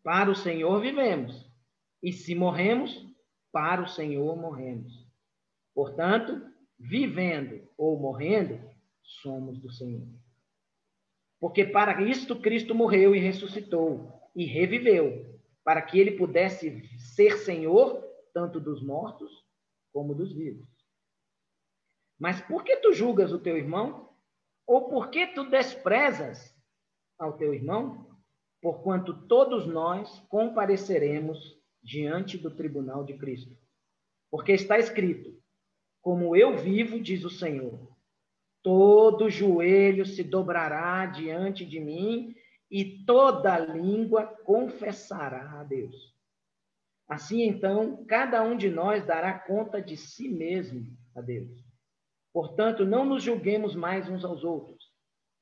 para 0.03 0.29
o 0.29 0.35
Senhor 0.35 0.79
vivemos. 0.79 1.51
E 1.99 2.13
se 2.13 2.35
morremos, 2.35 2.91
para 3.51 3.81
o 3.81 3.87
Senhor 3.87 4.37
morremos. 4.37 4.93
Portanto, 5.73 6.47
vivendo 6.77 7.67
ou 7.75 7.99
morrendo, 7.99 8.59
somos 9.01 9.59
do 9.59 9.71
Senhor. 9.71 10.07
Porque 11.39 11.65
para 11.65 12.03
isto 12.03 12.39
Cristo 12.39 12.75
morreu 12.75 13.15
e 13.15 13.19
ressuscitou 13.19 14.29
e 14.35 14.45
reviveu, 14.45 15.41
para 15.63 15.81
que 15.81 15.99
ele 15.99 16.11
pudesse 16.11 16.87
ser 17.15 17.39
Senhor 17.39 17.99
tanto 18.31 18.59
dos 18.59 18.83
mortos 18.83 19.43
como 19.91 20.13
dos 20.13 20.31
vivos. 20.31 20.72
Mas 22.23 22.39
por 22.39 22.63
que 22.63 22.77
tu 22.77 22.93
julgas 22.93 23.33
o 23.33 23.37
teu 23.37 23.57
irmão? 23.57 24.09
Ou 24.65 24.87
por 24.87 25.09
que 25.09 25.27
tu 25.27 25.49
desprezas 25.49 26.55
ao 27.19 27.33
teu 27.33 27.53
irmão? 27.53 28.17
Porquanto 28.61 29.27
todos 29.27 29.67
nós 29.67 30.21
compareceremos 30.29 31.37
diante 31.83 32.37
do 32.37 32.49
tribunal 32.49 33.03
de 33.03 33.17
Cristo. 33.17 33.57
Porque 34.31 34.53
está 34.53 34.79
escrito: 34.79 35.37
Como 36.01 36.33
eu 36.33 36.55
vivo, 36.55 36.97
diz 36.97 37.25
o 37.25 37.29
Senhor, 37.29 37.93
todo 38.61 39.29
joelho 39.29 40.05
se 40.05 40.23
dobrará 40.23 41.05
diante 41.07 41.65
de 41.65 41.81
mim 41.81 42.33
e 42.71 43.03
toda 43.03 43.59
língua 43.59 44.27
confessará 44.45 45.59
a 45.59 45.63
Deus. 45.65 46.15
Assim, 47.05 47.41
então, 47.41 48.05
cada 48.05 48.41
um 48.43 48.55
de 48.55 48.69
nós 48.69 49.05
dará 49.05 49.37
conta 49.37 49.81
de 49.81 49.97
si 49.97 50.29
mesmo 50.29 50.87
a 51.13 51.19
Deus. 51.19 51.62
Portanto, 52.33 52.83
não 52.83 53.05
nos 53.05 53.21
julguemos 53.21 53.75
mais 53.75 54.09
uns 54.09 54.25
aos 54.25 54.43
outros. 54.43 54.91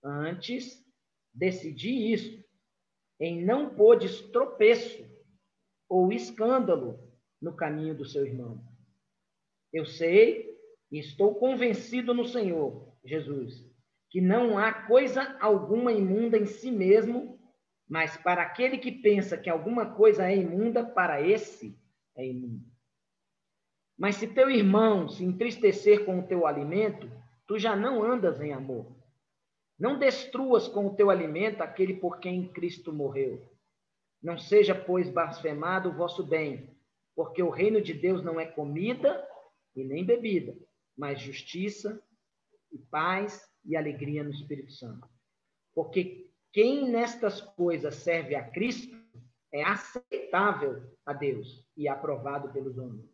Antes, 0.04 0.86
decidi 1.34 2.12
isso, 2.12 2.44
em 3.18 3.44
não 3.44 3.74
podes 3.74 4.22
tropeço 4.32 5.10
ou 5.88 6.12
escândalo 6.12 7.00
no 7.42 7.56
caminho 7.56 7.96
do 7.96 8.04
seu 8.04 8.26
irmão. 8.26 8.64
Eu 9.72 9.86
sei 9.86 10.52
e 10.92 11.00
estou 11.00 11.36
convencido 11.36 12.14
no 12.14 12.26
Senhor 12.26 12.94
Jesus, 13.06 13.66
que 14.10 14.20
não 14.20 14.58
há 14.58 14.74
coisa 14.74 15.38
alguma 15.40 15.94
imunda 15.94 16.38
em 16.38 16.46
si 16.46 16.70
mesmo, 16.70 17.40
mas 17.88 18.18
para 18.18 18.42
aquele 18.42 18.78
que 18.78 18.92
pensa 18.92 19.38
que 19.38 19.50
alguma 19.50 19.94
coisa 19.96 20.30
é 20.30 20.36
imunda, 20.36 20.84
para 20.84 21.22
esse 21.22 21.80
é 22.16 22.28
imunda. 22.28 22.71
Mas 23.98 24.16
se 24.16 24.28
teu 24.28 24.50
irmão 24.50 25.08
se 25.08 25.24
entristecer 25.24 26.06
com 26.06 26.20
o 26.20 26.28
teu 26.28 26.48
alimento, 26.48 27.10
tu 27.48 27.58
já 27.58 27.76
não 27.76 28.04
andas 28.04 28.42
em 28.42 28.54
amor. 28.54 28.86
Não 29.78 29.98
destruas 29.98 30.68
com 30.68 30.88
o 30.88 30.96
teu 30.96 31.10
alimento 31.10 31.62
aquele 31.62 31.96
por 31.96 32.20
quem 32.20 32.48
Cristo 32.48 32.94
morreu. 32.94 33.50
Não 34.22 34.38
seja, 34.38 34.76
pois, 34.76 35.10
blasfemado 35.10 35.90
o 35.90 35.94
vosso 35.94 36.24
bem, 36.24 36.76
porque 37.16 37.42
o 37.42 37.50
reino 37.50 37.82
de 37.82 37.94
Deus 37.94 38.24
não 38.24 38.40
é 38.40 38.46
comida 38.46 39.28
e 39.76 39.84
nem 39.84 40.06
bebida, 40.06 40.56
mas 40.96 41.20
justiça, 41.20 42.02
e 42.72 42.78
paz 42.78 43.50
e 43.66 43.76
alegria 43.76 44.24
no 44.24 44.30
Espírito 44.32 44.72
Santo. 44.72 45.08
Porque 45.74 46.30
quem 46.52 46.90
nestas 46.90 47.42
coisas 47.42 47.96
serve 47.96 48.36
a 48.36 48.44
Cristo 48.50 48.96
é 49.52 49.64
aceitável 49.64 50.82
a 51.06 51.14
Deus 51.14 51.66
e 51.76 51.88
aprovado 51.88 52.52
pelos 52.54 52.78
homens. 52.78 53.10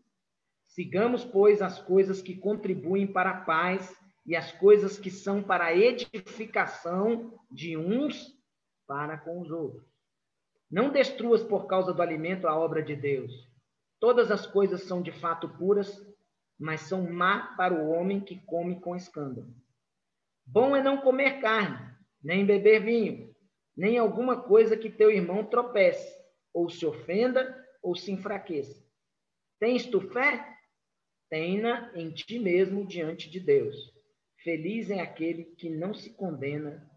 Sigamos, 0.78 1.26
pois, 1.26 1.60
as 1.60 1.80
coisas 1.80 2.22
que 2.22 2.36
contribuem 2.36 3.08
para 3.08 3.32
a 3.32 3.42
paz 3.42 3.98
e 4.24 4.36
as 4.36 4.52
coisas 4.52 5.00
que 5.00 5.10
são 5.10 5.42
para 5.42 5.66
a 5.66 5.76
edificação 5.76 7.34
de 7.50 7.76
uns 7.76 8.32
para 8.86 9.18
com 9.18 9.42
os 9.42 9.50
outros. 9.50 9.84
Não 10.70 10.92
destruas 10.92 11.42
por 11.42 11.66
causa 11.66 11.92
do 11.92 12.00
alimento 12.00 12.48
a 12.48 12.56
obra 12.56 12.84
de 12.84 12.96
Deus. 12.96 13.50
Todas 14.00 14.30
as 14.30 14.46
coisas 14.46 14.84
são 14.84 15.02
de 15.02 15.12
fato 15.12 15.50
puras, 15.50 16.00
mas 16.60 16.82
são 16.82 17.12
má 17.12 17.56
para 17.58 17.74
o 17.74 17.90
homem 17.90 18.20
que 18.20 18.40
come 18.46 18.80
com 18.80 18.96
escândalo. 18.96 19.52
Bom 20.46 20.76
é 20.76 20.84
não 20.84 21.02
comer 21.02 21.42
carne, 21.42 21.92
nem 22.22 22.46
beber 22.46 22.84
vinho, 22.84 23.36
nem 23.76 23.98
alguma 23.98 24.44
coisa 24.44 24.78
que 24.78 24.92
teu 24.92 25.10
irmão 25.10 25.44
tropece, 25.44 26.16
ou 26.54 26.70
se 26.70 26.86
ofenda, 26.86 27.66
ou 27.82 27.96
se 27.96 28.12
enfraqueça. 28.12 28.86
Tens 29.60 29.88
tu 29.88 30.00
fé? 30.00 30.56
Tenha 31.30 31.92
em 31.94 32.12
ti 32.12 32.40
mesmo 32.40 32.86
diante 32.86 33.30
de 33.30 33.40
Deus. 33.40 33.76
Feliz 34.44 34.90
é 34.90 35.02
aquele 35.02 35.44
que 35.44 35.70
não 35.70 35.94
se 35.94 36.12
condena 36.12 36.90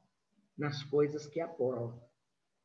nas 0.56 0.82
coisas 0.84 1.26
que 1.26 1.40
aprova. 1.40 2.00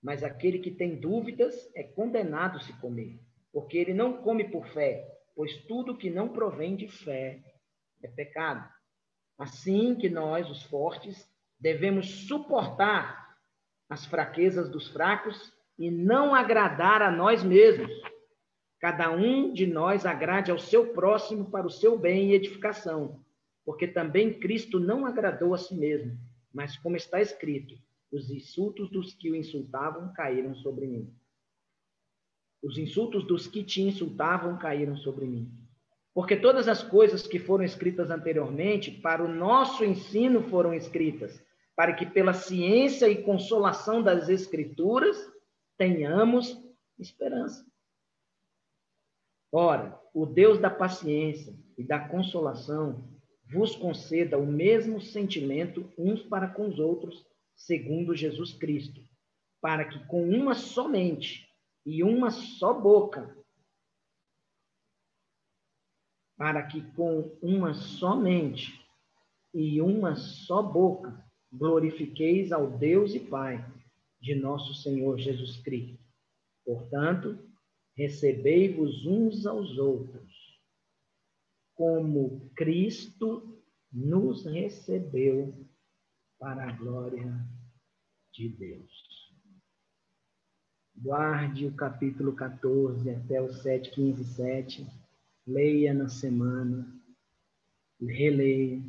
Mas 0.02 0.24
aquele 0.24 0.60
que 0.60 0.70
tem 0.70 1.00
dúvidas 1.00 1.56
é 1.76 1.82
condenado 1.82 2.60
se 2.62 2.74
comer, 2.80 3.20
porque 3.52 3.78
ele 3.78 3.94
não 3.94 4.22
come 4.22 4.44
por 4.52 4.68
fé, 4.68 5.08
pois 5.36 5.56
tudo 5.66 5.98
que 5.98 6.10
não 6.10 6.30
provém 6.30 6.76
de 6.76 6.88
fé 6.88 7.42
é 8.04 8.08
pecado. 8.08 8.70
Assim 9.38 9.96
que 9.96 10.10
nós, 10.10 10.50
os 10.50 10.64
fortes, 10.64 11.28
devemos 11.60 12.28
suportar 12.28 13.36
as 13.90 14.06
fraquezas 14.06 14.70
dos 14.70 14.88
fracos 14.90 15.54
e 15.78 15.90
não 15.90 16.34
agradar 16.36 17.02
a 17.02 17.12
nós 17.12 17.44
mesmos. 17.44 17.92
Cada 18.86 19.10
um 19.10 19.52
de 19.52 19.66
nós 19.66 20.06
agrade 20.06 20.52
ao 20.52 20.60
seu 20.60 20.94
próximo 20.94 21.50
para 21.50 21.66
o 21.66 21.72
seu 21.72 21.98
bem 21.98 22.30
e 22.30 22.34
edificação, 22.36 23.20
porque 23.66 23.88
também 23.88 24.40
Cristo 24.40 24.80
não 24.80 25.08
agradou 25.08 25.56
a 25.56 25.58
si 25.58 25.74
mesmo, 25.74 26.16
mas 26.54 26.78
como 26.78 26.96
está 26.96 27.20
escrito, 27.20 27.74
os 28.12 28.30
insultos 28.30 28.88
dos 28.92 29.12
que 29.16 29.32
o 29.32 29.36
insultavam 29.36 30.14
caíram 30.14 30.54
sobre 30.54 30.86
mim. 30.86 31.12
Os 32.62 32.78
insultos 32.78 33.26
dos 33.26 33.48
que 33.48 33.64
te 33.64 33.82
insultavam 33.82 34.56
caíram 34.56 34.96
sobre 34.96 35.26
mim. 35.26 35.52
Porque 36.14 36.36
todas 36.36 36.68
as 36.68 36.84
coisas 36.84 37.26
que 37.26 37.40
foram 37.40 37.66
escritas 37.66 38.12
anteriormente, 38.12 38.92
para 38.92 39.24
o 39.24 39.28
nosso 39.28 39.84
ensino 39.84 40.44
foram 40.44 40.76
escritas, 40.76 41.44
para 41.76 41.92
que 41.92 42.06
pela 42.06 42.34
ciência 42.34 43.10
e 43.10 43.24
consolação 43.24 44.04
das 44.04 44.30
Escrituras 44.30 45.18
tenhamos 45.76 46.64
esperança. 47.00 47.66
Ora, 49.52 50.00
o 50.14 50.26
Deus 50.26 50.60
da 50.60 50.70
paciência 50.70 51.56
e 51.78 51.84
da 51.84 52.00
consolação 52.08 53.10
vos 53.52 53.76
conceda 53.76 54.38
o 54.38 54.46
mesmo 54.46 55.00
sentimento 55.00 55.92
uns 55.98 56.24
para 56.24 56.48
com 56.48 56.68
os 56.68 56.80
outros, 56.80 57.26
segundo 57.56 58.16
Jesus 58.16 58.54
Cristo, 58.54 59.02
para 59.62 59.86
que 59.86 60.06
com 60.08 60.28
uma 60.30 60.56
só 60.56 60.88
mente 60.88 61.48
e 61.86 62.04
uma 62.04 62.32
só 62.32 62.74
boca, 62.74 63.38
para 66.38 66.64
que 66.64 66.82
com 66.94 67.38
uma 67.42 67.74
só 67.74 68.16
mente 68.16 68.84
e 69.54 69.80
uma 69.82 70.16
só 70.16 70.62
boca 70.62 71.24
glorifiqueis 71.52 72.52
ao 72.52 72.70
Deus 72.78 73.16
e 73.16 73.20
Pai 73.20 73.66
de 74.20 74.36
nosso 74.36 74.74
Senhor 74.74 75.18
Jesus 75.18 75.58
Cristo. 75.58 76.04
Portanto, 76.66 77.45
recebei-vos 77.96 79.06
uns 79.06 79.46
aos 79.46 79.78
outros, 79.78 80.34
como 81.74 82.50
Cristo 82.56 83.64
nos 83.92 84.46
recebeu 84.46 85.66
para 86.38 86.70
a 86.70 86.72
glória 86.74 87.34
de 88.34 88.50
Deus. 88.50 89.06
Guarde 90.98 91.68
o 91.68 91.76
capítulo 91.76 92.36
14 92.36 93.10
até 93.10 93.42
o 93.42 93.52
7, 93.52 93.92
15, 93.92 94.24
7. 94.24 94.88
Leia 95.48 95.94
na 95.94 96.10
semana, 96.10 96.88
releia, 98.02 98.82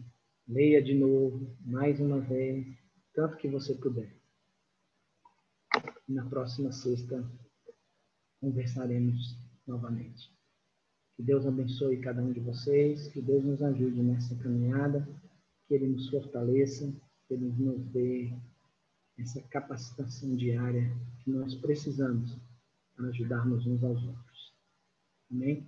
leia 0.48 0.82
de 0.82 0.94
novo, 0.94 1.56
mais 1.60 2.00
uma 2.00 2.20
vez, 2.20 2.66
tanto 3.12 3.36
que 3.36 3.48
você 3.48 3.74
puder. 3.74 4.14
Na 6.08 6.24
próxima 6.26 6.72
sexta, 6.72 7.28
conversaremos 8.40 9.38
novamente. 9.66 10.30
Que 11.16 11.22
Deus 11.22 11.46
abençoe 11.46 12.00
cada 12.00 12.22
um 12.22 12.32
de 12.32 12.40
vocês, 12.40 13.08
que 13.08 13.22
Deus 13.22 13.44
nos 13.44 13.62
ajude 13.62 14.02
nessa 14.02 14.36
caminhada, 14.36 15.08
que 15.66 15.74
Ele 15.74 15.88
nos 15.88 16.08
fortaleça, 16.10 16.92
que 17.26 17.34
Ele 17.34 17.46
nos 17.58 17.84
dê 17.86 18.32
essa 19.18 19.40
capacitação 19.42 20.36
diária 20.36 20.94
que 21.24 21.30
nós 21.30 21.54
precisamos 21.54 22.36
para 22.94 23.08
ajudarmos 23.08 23.66
uns 23.66 23.82
aos 23.82 24.02
outros. 24.02 24.54
Amém? 25.30 25.66